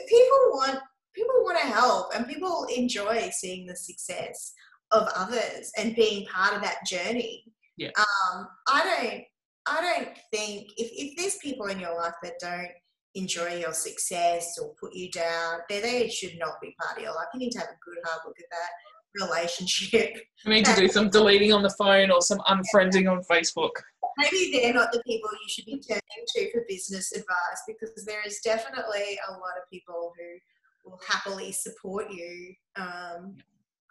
[0.07, 0.79] people want
[1.13, 4.53] people want to help, and people enjoy seeing the success
[4.91, 7.43] of others and being part of that journey.
[7.77, 7.91] Yeah.
[7.97, 9.23] Um, I don't.
[9.67, 12.71] I don't think if if there's people in your life that don't
[13.15, 17.13] enjoy your success or put you down, they they should not be part of your
[17.13, 17.27] life.
[17.33, 20.15] You need to have a good hard look at that relationship.
[20.45, 23.71] You need to do some deleting on the phone or some unfriending on Facebook.
[24.17, 26.01] Maybe they're not the people you should be turning
[26.35, 31.51] to for business advice because there is definitely a lot of people who will happily
[31.51, 33.35] support you um,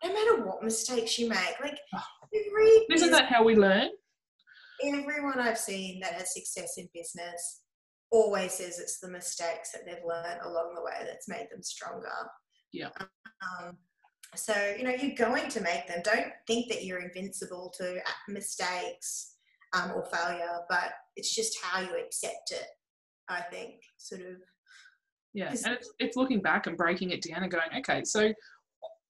[0.05, 1.55] no matter what mistakes you make.
[1.63, 1.79] Like
[2.35, 3.91] every Isn't that how we learn?
[4.83, 7.60] everyone I've seen that has success in business
[8.11, 12.09] always says it's the mistakes that they've learned along the way that's made them stronger.
[12.73, 12.91] Yeah.
[13.01, 13.77] Um,
[14.37, 16.01] so, you know, you're going to make them.
[16.05, 19.37] Don't think that you're invincible to mistakes
[19.73, 22.67] um, or failure, but it's just how you accept it,
[23.29, 24.37] I think, sort of.
[25.35, 25.51] Yeah.
[25.51, 28.33] And it's, it's looking back and breaking it down and going, okay, so,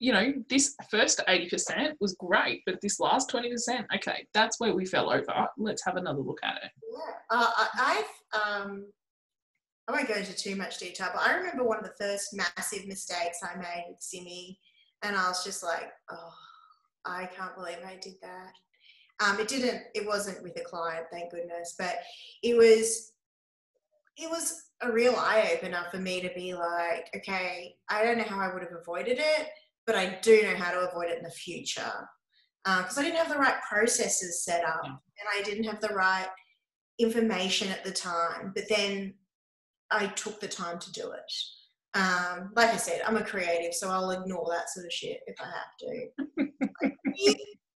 [0.00, 4.86] you know, this first 80% was great, but this last 20%, okay, that's where we
[4.86, 5.46] fell over.
[5.58, 6.70] Let's have another look at it.
[6.90, 7.38] Yeah.
[7.38, 8.02] Uh, I,
[8.34, 8.86] I've, um,
[9.86, 12.86] I won't go into too much detail, but I remember one of the first massive
[12.86, 14.56] mistakes I made with Zimmy,
[15.02, 16.32] and I was just like, oh,
[17.04, 18.52] I can't believe I did that.
[19.22, 19.82] Um, it didn't.
[19.94, 21.96] It wasn't with a client, thank goodness, but
[22.42, 23.12] it was.
[24.16, 28.24] It was a real eye opener for me to be like, okay, I don't know
[28.24, 29.48] how I would have avoided it,
[29.86, 32.08] but I do know how to avoid it in the future
[32.64, 34.90] because I didn't have the right processes set up, Yeah.
[34.90, 36.28] and I didn't have the right
[36.98, 38.52] information at the time.
[38.54, 39.14] But then
[39.90, 41.98] I took the time to do it.
[41.98, 45.36] Um, like I said, I'm a creative, so I'll ignore that sort of shit if
[45.40, 46.92] I have to.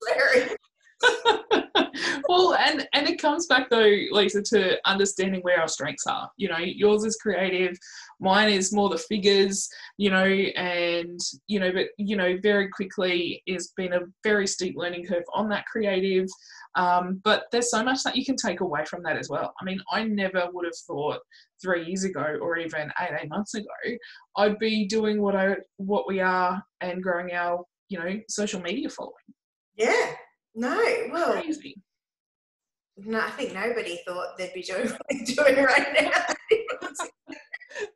[0.06, 0.56] Like.
[2.28, 6.30] well, and and it comes back though, Lisa, to understanding where our strengths are.
[6.36, 7.76] You know, yours is creative,
[8.20, 9.68] mine is more the figures.
[9.98, 14.74] You know, and you know, but you know, very quickly has been a very steep
[14.76, 16.28] learning curve on that creative.
[16.76, 19.54] Um, but there's so much that you can take away from that as well.
[19.60, 21.20] I mean, I never would have thought
[21.62, 23.66] three years ago or even eight, eight months ago,
[24.36, 28.88] I'd be doing what I what we are and growing our you know social media
[28.88, 29.14] following.
[29.76, 30.14] Yeah.
[30.54, 30.76] No.
[31.12, 31.76] Well, Crazy.
[32.96, 36.10] no, I think nobody thought they'd be doing what they're doing right now.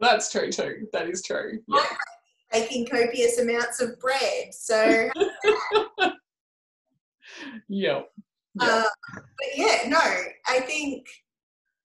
[0.00, 0.88] That's true too.
[0.92, 1.60] That is true.
[1.68, 1.84] Yeah.
[2.52, 4.52] Making copious amounts of bread.
[4.52, 5.08] So,
[7.68, 8.02] Yeah.
[8.60, 8.60] Yeah.
[8.60, 9.22] uh, but
[9.56, 9.98] yeah, no,
[10.46, 11.06] I think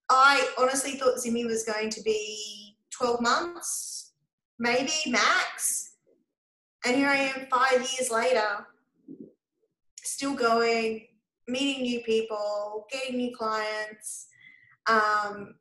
[0.09, 4.11] I honestly thought Zimmy was going to be 12 months,
[4.59, 5.93] maybe max.
[6.85, 8.65] And here I am five years later,
[10.17, 11.05] still going,
[11.47, 14.27] meeting new people, getting new clients.
[14.89, 15.53] Um,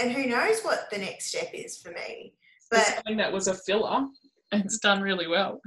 [0.00, 2.32] and who knows what the next step is for me.
[2.70, 4.06] But something that was a filler
[4.50, 5.60] and it's done really well.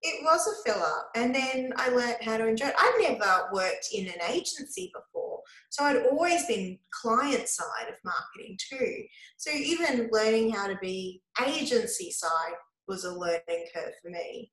[0.00, 0.94] it was a filler.
[1.14, 2.74] And then I learned how to enjoy it.
[2.78, 5.40] I'd never worked in an agency before.
[5.68, 9.04] So I'd always been client side of marketing too.
[9.36, 12.54] So even learning how to be agency side
[12.88, 14.50] was a learning curve for me.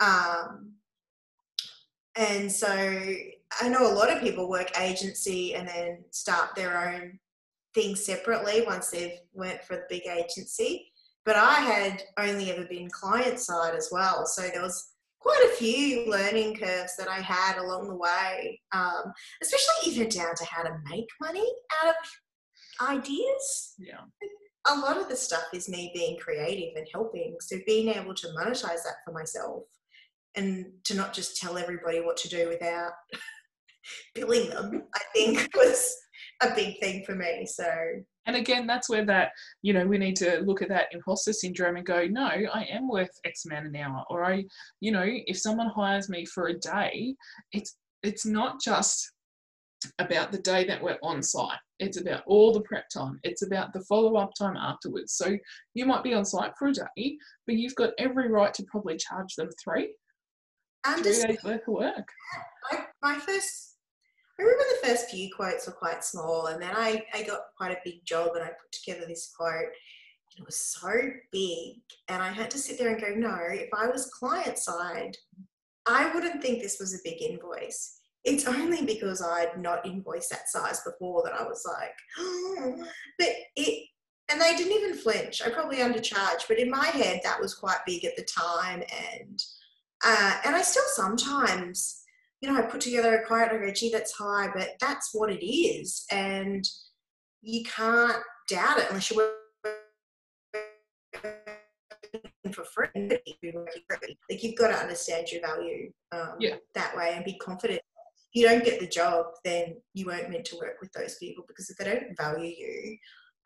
[0.00, 0.72] Um,
[2.16, 2.68] and so
[3.60, 7.18] I know a lot of people work agency and then start their own
[7.74, 10.92] thing separately once they've went for the big agency.
[11.24, 14.26] But I had only ever been client side as well.
[14.26, 19.12] So there was quite a few learning curves that I had along the way, um,
[19.42, 21.46] especially even down to how to make money
[21.82, 24.00] out of ideas Yeah.
[24.68, 27.36] a lot of the stuff is me being creative and helping.
[27.40, 29.64] So being able to monetize that for myself
[30.36, 32.92] and to not just tell everybody what to do without
[34.14, 35.94] billing them, I think was
[36.42, 37.46] a big thing for me.
[37.46, 37.64] So
[38.26, 39.30] And again, that's where that,
[39.62, 42.88] you know, we need to look at that imposter syndrome and go, no, I am
[42.88, 44.04] worth X amount an hour.
[44.10, 44.44] Or I,
[44.80, 47.14] you know, if someone hires me for a day,
[47.52, 49.12] it's it's not just
[49.98, 51.58] about the day that we're on site.
[51.78, 53.18] It's about all the prep time.
[53.22, 55.14] It's about the follow up time afterwards.
[55.14, 55.36] So
[55.74, 58.96] you might be on site for a day, but you've got every right to probably
[58.96, 59.94] charge them three.
[61.44, 62.08] Worth of work.
[62.70, 63.76] I, my first,
[64.38, 67.72] I remember the first few quotes were quite small, and then I, I got quite
[67.72, 69.72] a big job and I put together this quote.
[70.36, 70.92] It was so
[71.32, 75.16] big, and I had to sit there and go, no, if I was client side,
[75.86, 80.48] I wouldn't think this was a big invoice it's only because I'd not invoiced that
[80.48, 82.84] size before that I was like, oh.
[83.18, 83.88] but it,
[84.30, 85.40] and they didn't even flinch.
[85.40, 88.82] I probably undercharged, but in my head that was quite big at the time,
[89.16, 89.42] and
[90.04, 92.02] uh, and I still sometimes,
[92.40, 93.50] you know, I put together a quote.
[93.50, 96.64] I go, gee, that's high, but that's what it is, and
[97.42, 99.34] you can't doubt it unless you work
[102.52, 102.88] for free.
[104.30, 106.56] Like you've got to understand your value um, yeah.
[106.74, 110.44] that way and be confident If you don't get the job, then you weren't meant
[110.46, 112.96] to work with those people because if they don't value you,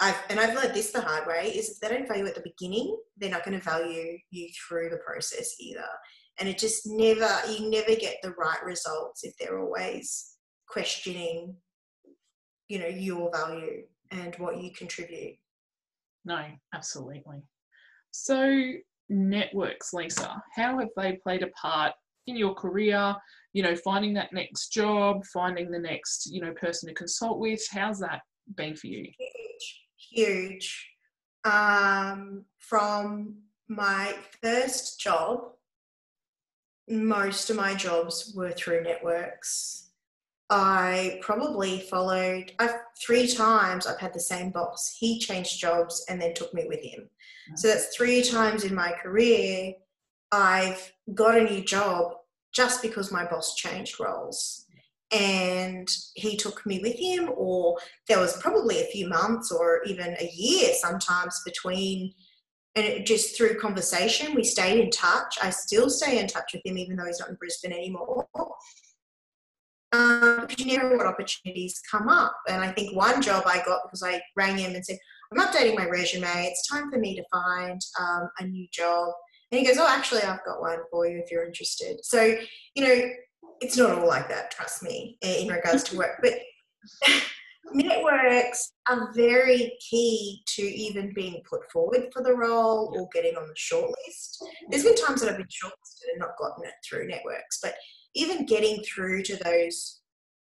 [0.01, 2.35] I've and I've learned this the hard way is if they don't value you at
[2.35, 5.87] the beginning, they're not going to value you through the process either.
[6.40, 11.57] And it just never you never get the right results if they're always questioning,
[12.68, 15.37] you know, your value and what you contribute.
[16.25, 17.42] No, absolutely.
[18.11, 18.73] So
[19.09, 21.92] networks, Lisa, how have they played a part
[22.27, 23.16] in your career
[23.53, 27.61] you know finding that next job finding the next you know person to consult with
[27.71, 28.21] how's that
[28.57, 30.88] been for you huge huge
[31.45, 33.35] um, from
[33.68, 35.40] my first job
[36.88, 39.90] most of my jobs were through networks.
[40.51, 44.95] I probably followed I've, three times i've had the same boss.
[44.99, 47.09] He changed jobs and then took me with him.
[47.57, 49.73] So that's three times in my career
[50.33, 52.14] I've got a new job
[52.53, 54.66] just because my boss changed roles.
[55.12, 57.77] And he took me with him, or
[58.09, 62.14] there was probably a few months or even a year sometimes between,
[62.75, 65.37] and it, just through conversation, we stayed in touch.
[65.43, 68.27] I still stay in touch with him, even though he's not in Brisbane anymore.
[69.93, 72.35] Um, because you never know what opportunities come up.
[72.49, 74.97] And I think one job I got because I rang him and said,
[75.31, 76.27] I'm updating my resume.
[76.47, 79.13] It's time for me to find um, a new job.
[79.51, 82.03] And he goes, Oh, actually, I've got one for you if you're interested.
[82.03, 82.37] So,
[82.75, 83.11] you know,
[83.61, 86.21] it's not all like that, trust me, in regards to work.
[86.23, 86.35] But
[87.72, 93.46] networks are very key to even being put forward for the role or getting on
[93.46, 94.42] the shortlist.
[94.70, 97.75] There's been times that I've been shortlisted and not gotten it through networks, but
[98.14, 100.01] even getting through to those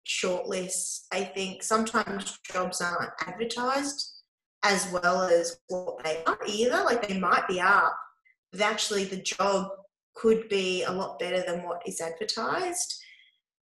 [0.06, 4.10] shortlists, I think sometimes jobs aren't advertised
[4.62, 6.82] as well as what they are either.
[6.84, 7.96] Like they might be up,
[8.52, 9.68] but actually the job
[10.14, 13.03] could be a lot better than what is advertised.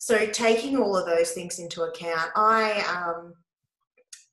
[0.02, 3.36] So taking all of those things into account, I um,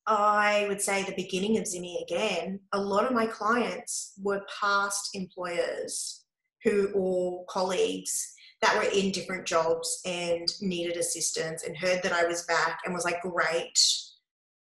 [0.07, 5.11] I would say the beginning of Zimmy again, a lot of my clients were past
[5.13, 6.25] employers
[6.65, 12.25] who or colleagues that were in different jobs and needed assistance and heard that I
[12.25, 13.79] was back and was like, great.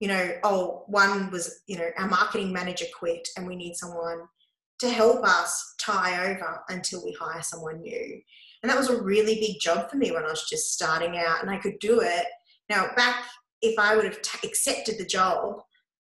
[0.01, 4.23] You know, oh, one was, you know, our marketing manager quit and we need someone
[4.81, 8.21] to help us tie over until we hire someone new.
[8.63, 11.43] And that was a really big job for me when I was just starting out
[11.43, 12.27] and I could do it.
[12.69, 13.25] Now, back
[13.63, 15.61] if I would have t- accepted the job,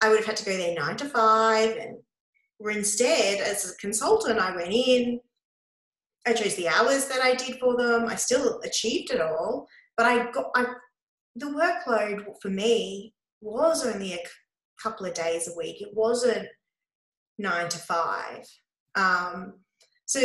[0.01, 1.77] I would have had to go there nine to five.
[1.77, 1.99] And
[2.59, 5.21] where instead, as a consultant, I went in,
[6.27, 8.07] I chose the hours that I did for them.
[8.07, 10.67] I still achieved it all, but I got I,
[11.37, 14.19] the workload for me was only a
[14.83, 15.81] couple of days a week.
[15.81, 16.49] It wasn't
[17.39, 18.45] nine to five.
[18.97, 19.55] Um,
[20.07, 20.21] so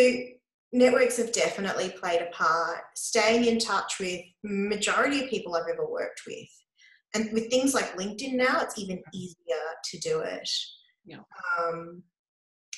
[0.71, 2.79] networks have definitely played a part.
[2.95, 6.47] Staying in touch with majority of people I've ever worked with,
[7.13, 9.35] and with things like LinkedIn now, it's even easier
[9.91, 10.49] to do it.
[11.05, 11.19] Yeah.
[11.59, 12.03] Um,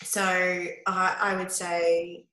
[0.04, 2.26] so I, I would say,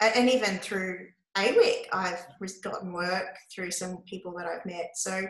[0.00, 2.24] and even through AWIC, I've
[2.62, 4.90] gotten work through some people that I've met.
[4.94, 5.22] So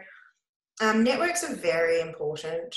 [0.81, 2.75] um, networks are very important.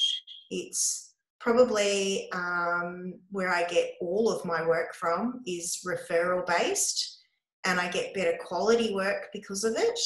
[0.52, 1.05] It's
[1.46, 7.20] probably um, where I get all of my work from is referral based,
[7.66, 10.00] and I get better quality work because of it.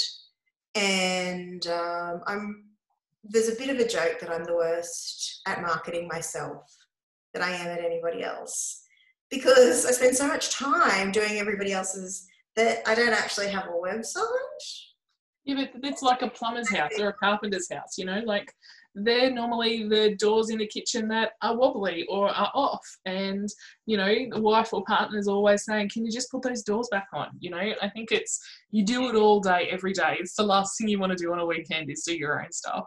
[0.76, 2.66] And um, I'm
[3.24, 6.64] there's a bit of a joke that I'm the worst at marketing myself
[7.34, 8.82] that I am at anybody else
[9.30, 12.28] because I spend so much time doing everybody else's
[12.58, 14.24] that I don't actually have a website.
[15.46, 18.54] Yeah, but it's like a plumber's house or a carpenter's house, you know, like
[18.96, 22.86] they're normally the doors in the kitchen that are wobbly or are off.
[23.06, 23.48] And,
[23.86, 26.88] you know, the wife or partner is always saying, Can you just put those doors
[26.92, 27.30] back on?
[27.40, 28.40] You know, I think it's,
[28.72, 30.18] you do it all day, every day.
[30.20, 32.52] It's the last thing you want to do on a weekend is do your own
[32.52, 32.86] stuff.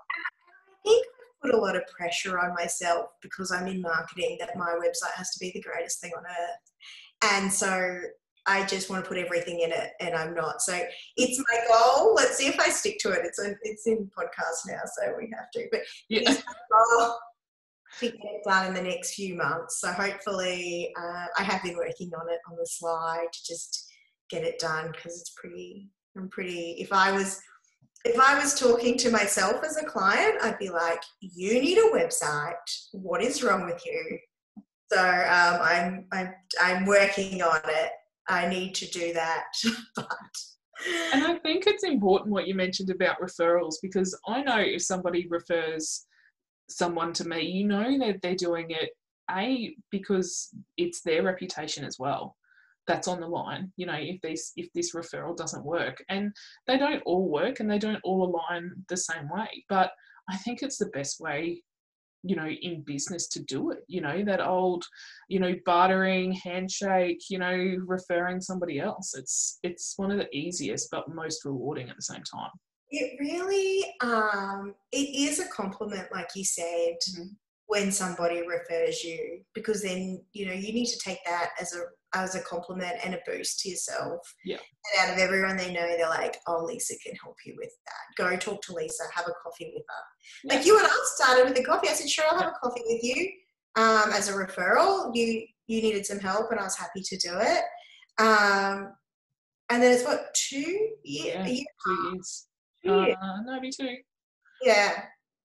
[0.85, 4.57] I think I put a lot of pressure on myself because I'm in marketing that
[4.57, 7.33] my website has to be the greatest thing on earth.
[7.33, 8.01] And so
[8.47, 10.61] I just want to put everything in it, and I'm not.
[10.63, 10.79] So
[11.17, 12.15] it's my goal.
[12.15, 13.21] Let's see if I stick to it.
[13.25, 15.69] It's in, it's in podcast now, so we have to.
[15.71, 16.21] But yeah.
[16.23, 17.19] it's my goal
[18.01, 19.81] to get it done in the next few months.
[19.81, 23.89] So hopefully, uh, I have been working on it on the slide to just
[24.29, 25.91] get it done because it's pretty.
[26.17, 26.77] I'm pretty.
[26.79, 27.41] If I was
[28.05, 31.91] if I was talking to myself as a client, I'd be like, "You need a
[31.97, 32.55] website.
[32.91, 34.19] What is wrong with you?"
[34.93, 37.93] So um, I'm I'm I'm working on it
[38.29, 39.45] I need to do that.
[39.97, 40.09] but
[41.13, 45.27] and I think it's important what you mentioned about referrals because I know if somebody
[45.29, 46.07] refers
[46.69, 48.91] someone to me, you know that they're doing it
[49.31, 52.37] a because it's their reputation as well
[52.87, 56.33] that's on the line you know if this if this referral doesn't work and
[56.67, 59.93] they don't all work and they don't all align the same way but
[60.29, 61.63] i think it's the best way
[62.23, 64.85] you know in business to do it you know that old
[65.29, 70.91] you know bartering handshake you know referring somebody else it's it's one of the easiest
[70.91, 72.51] but most rewarding at the same time
[72.91, 77.29] it really um it is a compliment like you said mm-hmm.
[77.73, 81.81] When somebody refers you because then you know you need to take that as a
[82.15, 84.21] as a compliment and a boost to yourself.
[84.45, 84.59] Yeah.
[84.59, 88.23] And out of everyone they know, they're like, oh, Lisa can help you with that.
[88.23, 90.05] Go talk to Lisa, have a coffee with her.
[90.45, 90.55] Yeah.
[90.55, 91.89] Like you and I started with a coffee.
[91.89, 93.31] I said, sure, I'll have a coffee with you
[93.77, 95.11] um, as a referral.
[95.15, 97.65] You you needed some help, and I was happy to do it.
[98.19, 98.93] Um,
[99.71, 101.35] and then it's what two years?
[101.35, 102.47] Yeah, year two years.
[102.87, 103.97] Uh, no, two.
[104.63, 105.05] Yeah,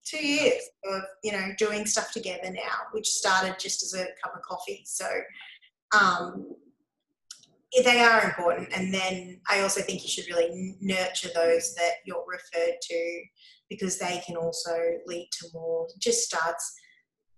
[0.10, 4.36] two years of you know doing stuff together now, which started just as a cup
[4.36, 4.84] of coffee.
[4.86, 5.08] So
[5.97, 6.55] um,
[7.84, 8.70] they are important.
[8.76, 13.22] And then I also think you should really nurture those that you're referred to
[13.70, 16.74] because they can also lead to more, just starts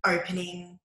[0.05, 0.79] opening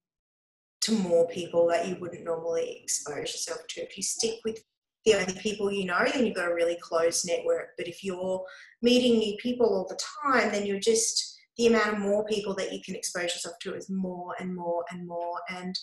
[0.81, 3.81] to more people that you wouldn't normally expose yourself to.
[3.81, 4.63] If you stick with
[5.05, 7.69] the only people you know, then you've got a really close network.
[7.77, 8.43] But if you're
[8.81, 12.73] meeting new people all the time, then you're just the amount of more people that
[12.73, 15.39] you can expose yourself to is more and more and more.
[15.49, 15.77] And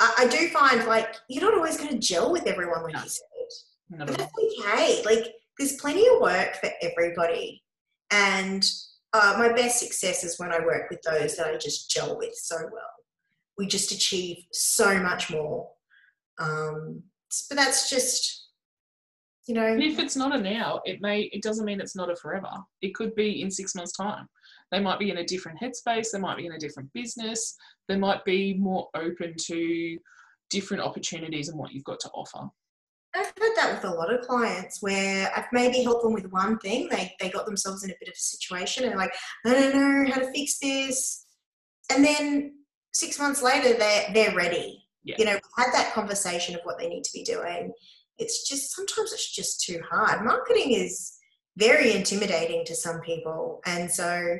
[0.00, 3.02] I, I do find like you're not always going to gel with everyone, like no.
[3.02, 3.24] you said.
[3.90, 5.02] But that's okay.
[5.04, 7.62] Like there's plenty of work for everybody,
[8.10, 8.64] and
[9.14, 12.34] uh, my best success is when I work with those that I just gel with
[12.34, 12.92] so well.
[13.56, 15.70] We just achieve so much more.
[16.38, 17.02] Um,
[17.48, 18.48] but that's just
[19.46, 19.66] you know.
[19.66, 21.22] And if it's not a now, it may.
[21.32, 22.50] It doesn't mean it's not a forever.
[22.82, 24.28] It could be in six months' time.
[24.70, 27.56] They might be in a different headspace, they might be in a different business,
[27.88, 29.98] they might be more open to
[30.50, 32.48] different opportunities and what you've got to offer.
[33.14, 36.58] I've had that with a lot of clients where I've maybe helped them with one
[36.58, 36.88] thing.
[36.90, 39.12] They, they got themselves in a bit of a situation and like,
[39.46, 41.24] I don't know how to fix this.
[41.90, 42.54] And then
[42.92, 44.84] six months later, they're, they're ready.
[45.04, 45.16] Yeah.
[45.18, 47.72] You know, had that conversation of what they need to be doing.
[48.18, 50.24] It's just, sometimes it's just too hard.
[50.24, 51.16] Marketing is
[51.56, 53.60] very intimidating to some people.
[53.64, 54.38] And so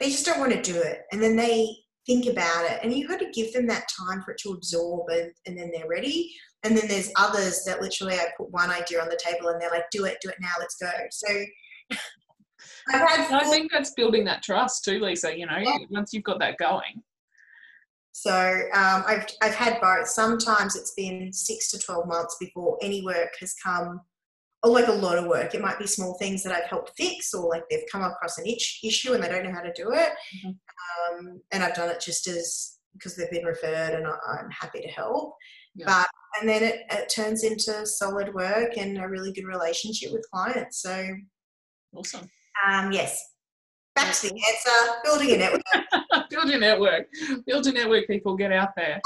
[0.00, 1.02] they just don't want to do it.
[1.12, 1.76] And then they
[2.06, 2.80] think about it.
[2.82, 5.70] And you've got to give them that time for it to absorb and, and then
[5.72, 6.32] they're ready.
[6.64, 9.70] And then there's others that literally I put one idea on the table and they're
[9.70, 10.90] like, do it, do it now, let's go.
[11.10, 11.28] So
[12.92, 15.76] I've had I think that's building that trust too, Lisa, you know, yeah.
[15.90, 17.02] once you've got that going.
[18.12, 18.32] So
[18.74, 20.08] um, I've, I've had both.
[20.08, 24.00] Sometimes it's been six to 12 months before any work has come
[24.68, 25.54] like a lot of work.
[25.54, 28.46] It might be small things that I've helped fix, or like they've come across an
[28.46, 30.10] itch, issue and they don't know how to do it.
[30.36, 30.48] Mm-hmm.
[31.28, 34.80] Um, and I've done it just as because they've been referred, and I, am happy
[34.80, 35.34] to help.
[35.74, 35.86] Yeah.
[35.86, 36.06] But
[36.40, 40.82] and then it, it turns into solid work and a really good relationship with clients.
[40.82, 41.06] So
[41.94, 42.28] awesome.
[42.68, 43.24] Um, yes.
[43.94, 45.62] Back to the answer: building a network.
[46.30, 47.06] build a network.
[47.46, 48.06] Build a network.
[48.06, 49.00] People get out there.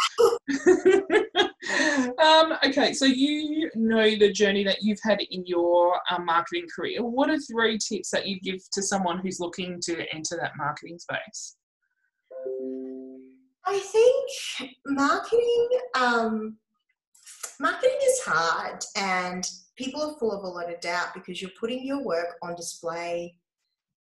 [1.70, 7.02] um, okay, so you know the journey that you've had in your um, marketing career.
[7.02, 10.98] What are three tips that you give to someone who's looking to enter that marketing
[10.98, 11.56] space?
[13.66, 16.56] I think marketing, um,
[17.60, 21.84] marketing is hard, and people are full of a lot of doubt because you're putting
[21.84, 23.36] your work on display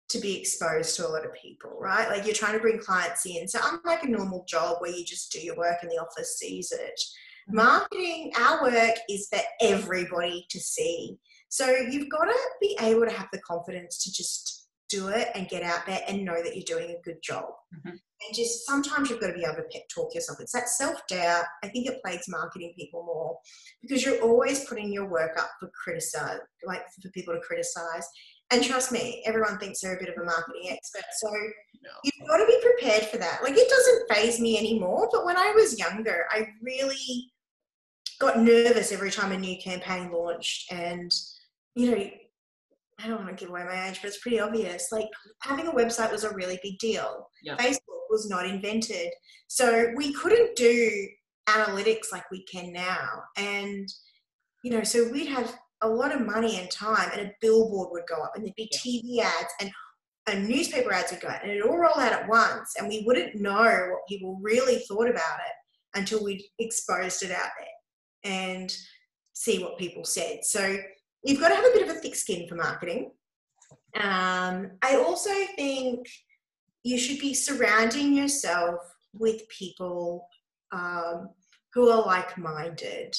[0.10, 2.08] to be exposed to a lot of people, right?
[2.08, 3.48] Like you're trying to bring clients in.
[3.48, 6.72] So unlike a normal job where you just do your work and the office sees
[6.72, 7.02] it,
[7.50, 11.18] Marketing, our work is for everybody to see.
[11.50, 15.48] So you've got to be able to have the confidence to just do it and
[15.50, 17.46] get out there and know that you're doing a good job.
[17.76, 17.92] Mhm.
[17.92, 20.40] And just sometimes you've got to be able to pep talk yourself.
[20.40, 21.46] It's that self doubt.
[21.64, 23.40] I think it plagues marketing people more
[23.82, 28.08] because you're always putting your work up for criticize, like for people to criticize.
[28.52, 31.06] And trust me, everyone thinks they're a bit of a marketing expert.
[31.20, 31.30] So
[31.82, 31.90] No.
[32.04, 33.42] you've got to be prepared for that.
[33.42, 35.10] Like it doesn't phase me anymore.
[35.12, 37.33] But when I was younger, I really
[38.24, 40.72] got nervous every time a new campaign launched.
[40.72, 41.12] And,
[41.76, 42.10] you know,
[43.00, 44.92] I don't want to give away my age, but it's pretty obvious.
[44.92, 45.08] Like
[45.42, 47.30] having a website was a really big deal.
[47.58, 49.10] Facebook was not invented.
[49.48, 51.08] So we couldn't do
[51.50, 53.08] analytics like we can now.
[53.38, 53.88] And,
[54.64, 58.08] you know, so we'd have a lot of money and time and a billboard would
[58.08, 59.70] go up and there'd be TV ads and
[60.26, 63.04] and newspaper ads would go out and it'd all roll out at once and we
[63.06, 67.73] wouldn't know what people really thought about it until we'd exposed it out there
[68.24, 68.76] and
[69.34, 70.44] see what people said.
[70.44, 70.78] So
[71.24, 73.12] you've got to have a bit of a thick skin for marketing.
[73.96, 76.08] Um, I also think
[76.84, 78.80] you should be surrounding yourself
[79.14, 80.28] with people
[80.72, 81.30] um,
[81.74, 83.16] who are like minded,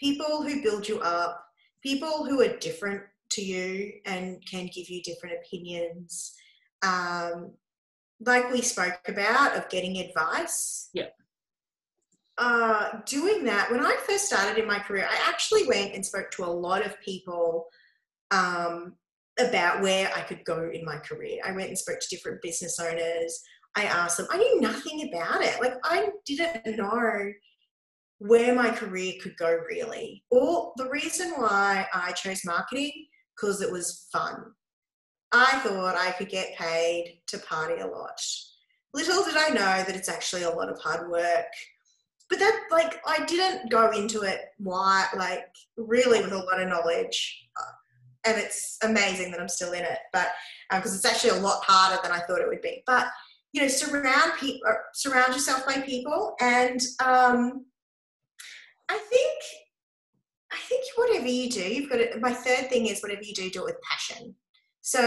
[0.00, 1.44] people who build you up,
[1.82, 6.34] people who are different to you and can give you different opinions.
[6.82, 7.52] Um,
[8.20, 10.88] like we spoke about, of getting advice.
[10.92, 11.08] Yeah.
[12.38, 16.30] Uh, doing that, when I first started in my career, I actually went and spoke
[16.32, 17.66] to a lot of people
[18.30, 18.94] um,
[19.40, 21.40] about where I could go in my career.
[21.44, 23.40] I went and spoke to different business owners.
[23.74, 25.60] I asked them, I knew nothing about it.
[25.60, 27.32] Like, I didn't know
[28.18, 30.24] where my career could go really.
[30.30, 34.44] Or the reason why I chose marketing, because it was fun.
[35.32, 38.20] I thought I could get paid to party a lot.
[38.94, 41.46] Little did I know that it's actually a lot of hard work.
[42.28, 46.68] But that, like, I didn't go into it why, like, really with a lot of
[46.68, 47.48] knowledge.
[47.58, 47.72] Uh,
[48.24, 50.28] And it's amazing that I'm still in it, but
[50.70, 52.82] because it's actually a lot harder than I thought it would be.
[52.84, 53.06] But
[53.52, 54.60] you know, surround people,
[54.92, 57.64] surround yourself by people, and um,
[58.90, 59.38] I think,
[60.52, 63.48] I think whatever you do, you've got to, my third thing is whatever you do,
[63.48, 64.34] do it with passion.
[64.82, 65.02] So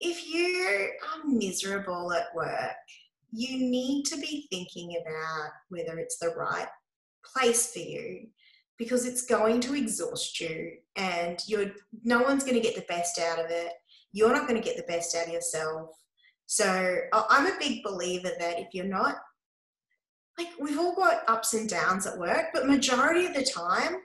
[0.00, 2.84] if you are miserable at work,
[3.32, 6.68] you need to be thinking about whether it's the right
[7.24, 8.26] place for you
[8.78, 11.70] because it's going to exhaust you and you're
[12.04, 13.72] no one's going to get the best out of it.
[14.12, 15.90] You're not going to get the best out of yourself.
[16.46, 19.16] So i'm a big believer that if you're not
[20.38, 23.96] like we've all got ups and downs at work but majority of the time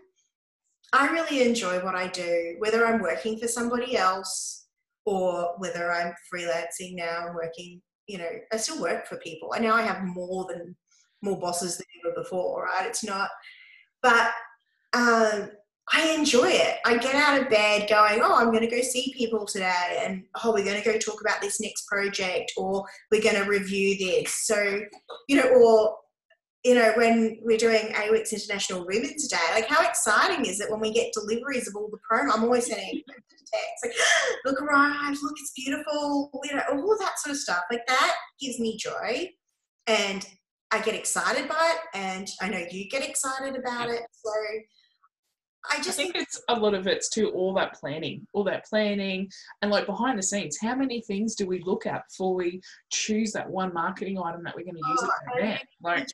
[0.94, 4.68] i really enjoy what i do whether i'm working for somebody else
[5.06, 9.64] or whether i'm freelancing now and working you know i still work for people and
[9.64, 10.76] now i have more than
[11.22, 13.30] more bosses than ever before right it's not
[14.02, 14.32] but
[14.94, 15.50] um,
[15.94, 16.78] I enjoy it.
[16.86, 20.24] I get out of bed going, oh, I'm going to go see people today, and
[20.44, 23.98] oh, we're going to go talk about this next project, or we're going to review
[23.98, 24.46] this.
[24.46, 24.82] So,
[25.30, 25.96] you know, or
[26.68, 30.82] you know, when we're doing AWIC's International Women's Day, like how exciting is it when
[30.82, 32.30] we get deliveries of all the promo?
[32.34, 33.94] I'm always sending texts like,
[34.46, 37.62] look arrived, look, it's beautiful, you know, all of that sort of stuff.
[37.72, 39.30] Like that gives me joy,
[39.88, 40.28] and
[40.70, 44.02] I get excited by it, and I know you get excited about it.
[44.12, 48.44] So I I just think it's a lot of it's to all that planning, all
[48.44, 49.30] that planning,
[49.62, 52.62] and like behind the scenes, how many things do we look at before we
[52.92, 55.64] choose that one marketing item that we're going to use Oh, at that event?
[55.82, 56.08] Like,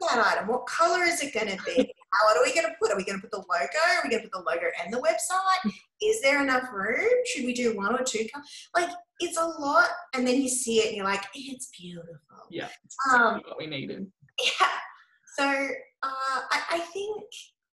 [0.00, 0.48] that item.
[0.48, 1.92] What color is it going to be?
[2.12, 2.90] How are we going to put?
[2.92, 3.78] Are we going to put the logo?
[3.96, 5.72] Are we going to put the logo and the website?
[6.02, 7.08] Is there enough room?
[7.26, 8.26] Should we do one or two?
[8.34, 8.40] co-
[8.74, 12.16] Like it's a lot, and then you see it and you're like, it's beautiful.
[12.50, 14.06] yeah, it's Um, what we needed.
[14.40, 14.68] Yeah.
[15.36, 17.24] So uh, I, I think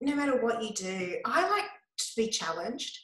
[0.00, 1.64] no matter what you do, I like
[1.98, 2.98] to be challenged.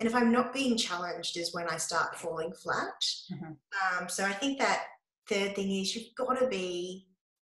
[0.00, 2.94] And if I'm not being challenged, is when I start falling flat.
[3.32, 3.56] Mhm.
[4.00, 4.84] Um, so I think that
[5.28, 7.06] third thing is you've got to be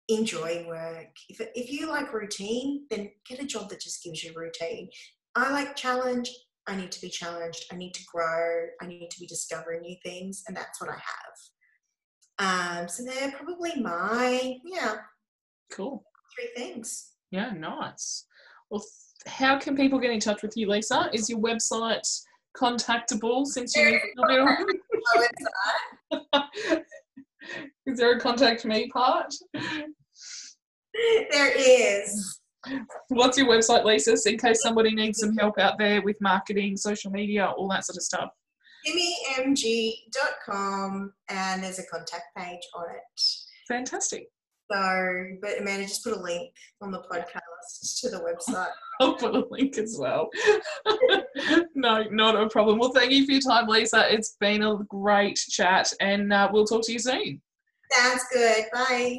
[0.09, 1.09] enjoying work.
[1.29, 4.89] If, if you like routine, then get a job that just gives you routine.
[5.35, 6.31] I like challenge.
[6.67, 7.65] I need to be challenged.
[7.73, 8.67] I need to grow.
[8.81, 10.43] I need to be discovering new things.
[10.49, 10.95] And that's what I
[12.39, 12.81] have.
[12.83, 14.97] Um, so they're probably my, yeah,
[15.73, 16.05] Cool.
[16.35, 17.13] three things.
[17.31, 18.27] Yeah, nice.
[18.71, 18.85] Well,
[19.27, 21.09] how can people get in touch with you, Lisa?
[21.13, 22.07] Is your website
[22.57, 25.27] contactable since you need a little My
[26.13, 26.83] website.
[27.87, 29.33] Is there a contact me part?
[31.31, 32.41] There is.
[33.09, 37.11] What's your website, Lisa, in case somebody needs some help out there with marketing, social
[37.11, 38.31] media, all that sort of stuff?
[39.39, 43.21] zimmymg.com and there's a contact page on it.
[43.69, 44.29] Fantastic.
[44.71, 48.71] So, but Amanda, just put a link on the podcast to the website.
[49.01, 50.29] I'll put a link as well.
[51.75, 52.79] no, not a problem.
[52.79, 54.13] Well, thank you for your time, Lisa.
[54.13, 57.41] It's been a great chat, and uh, we'll talk to you soon.
[57.93, 58.65] Sounds good.
[58.73, 59.19] Bye.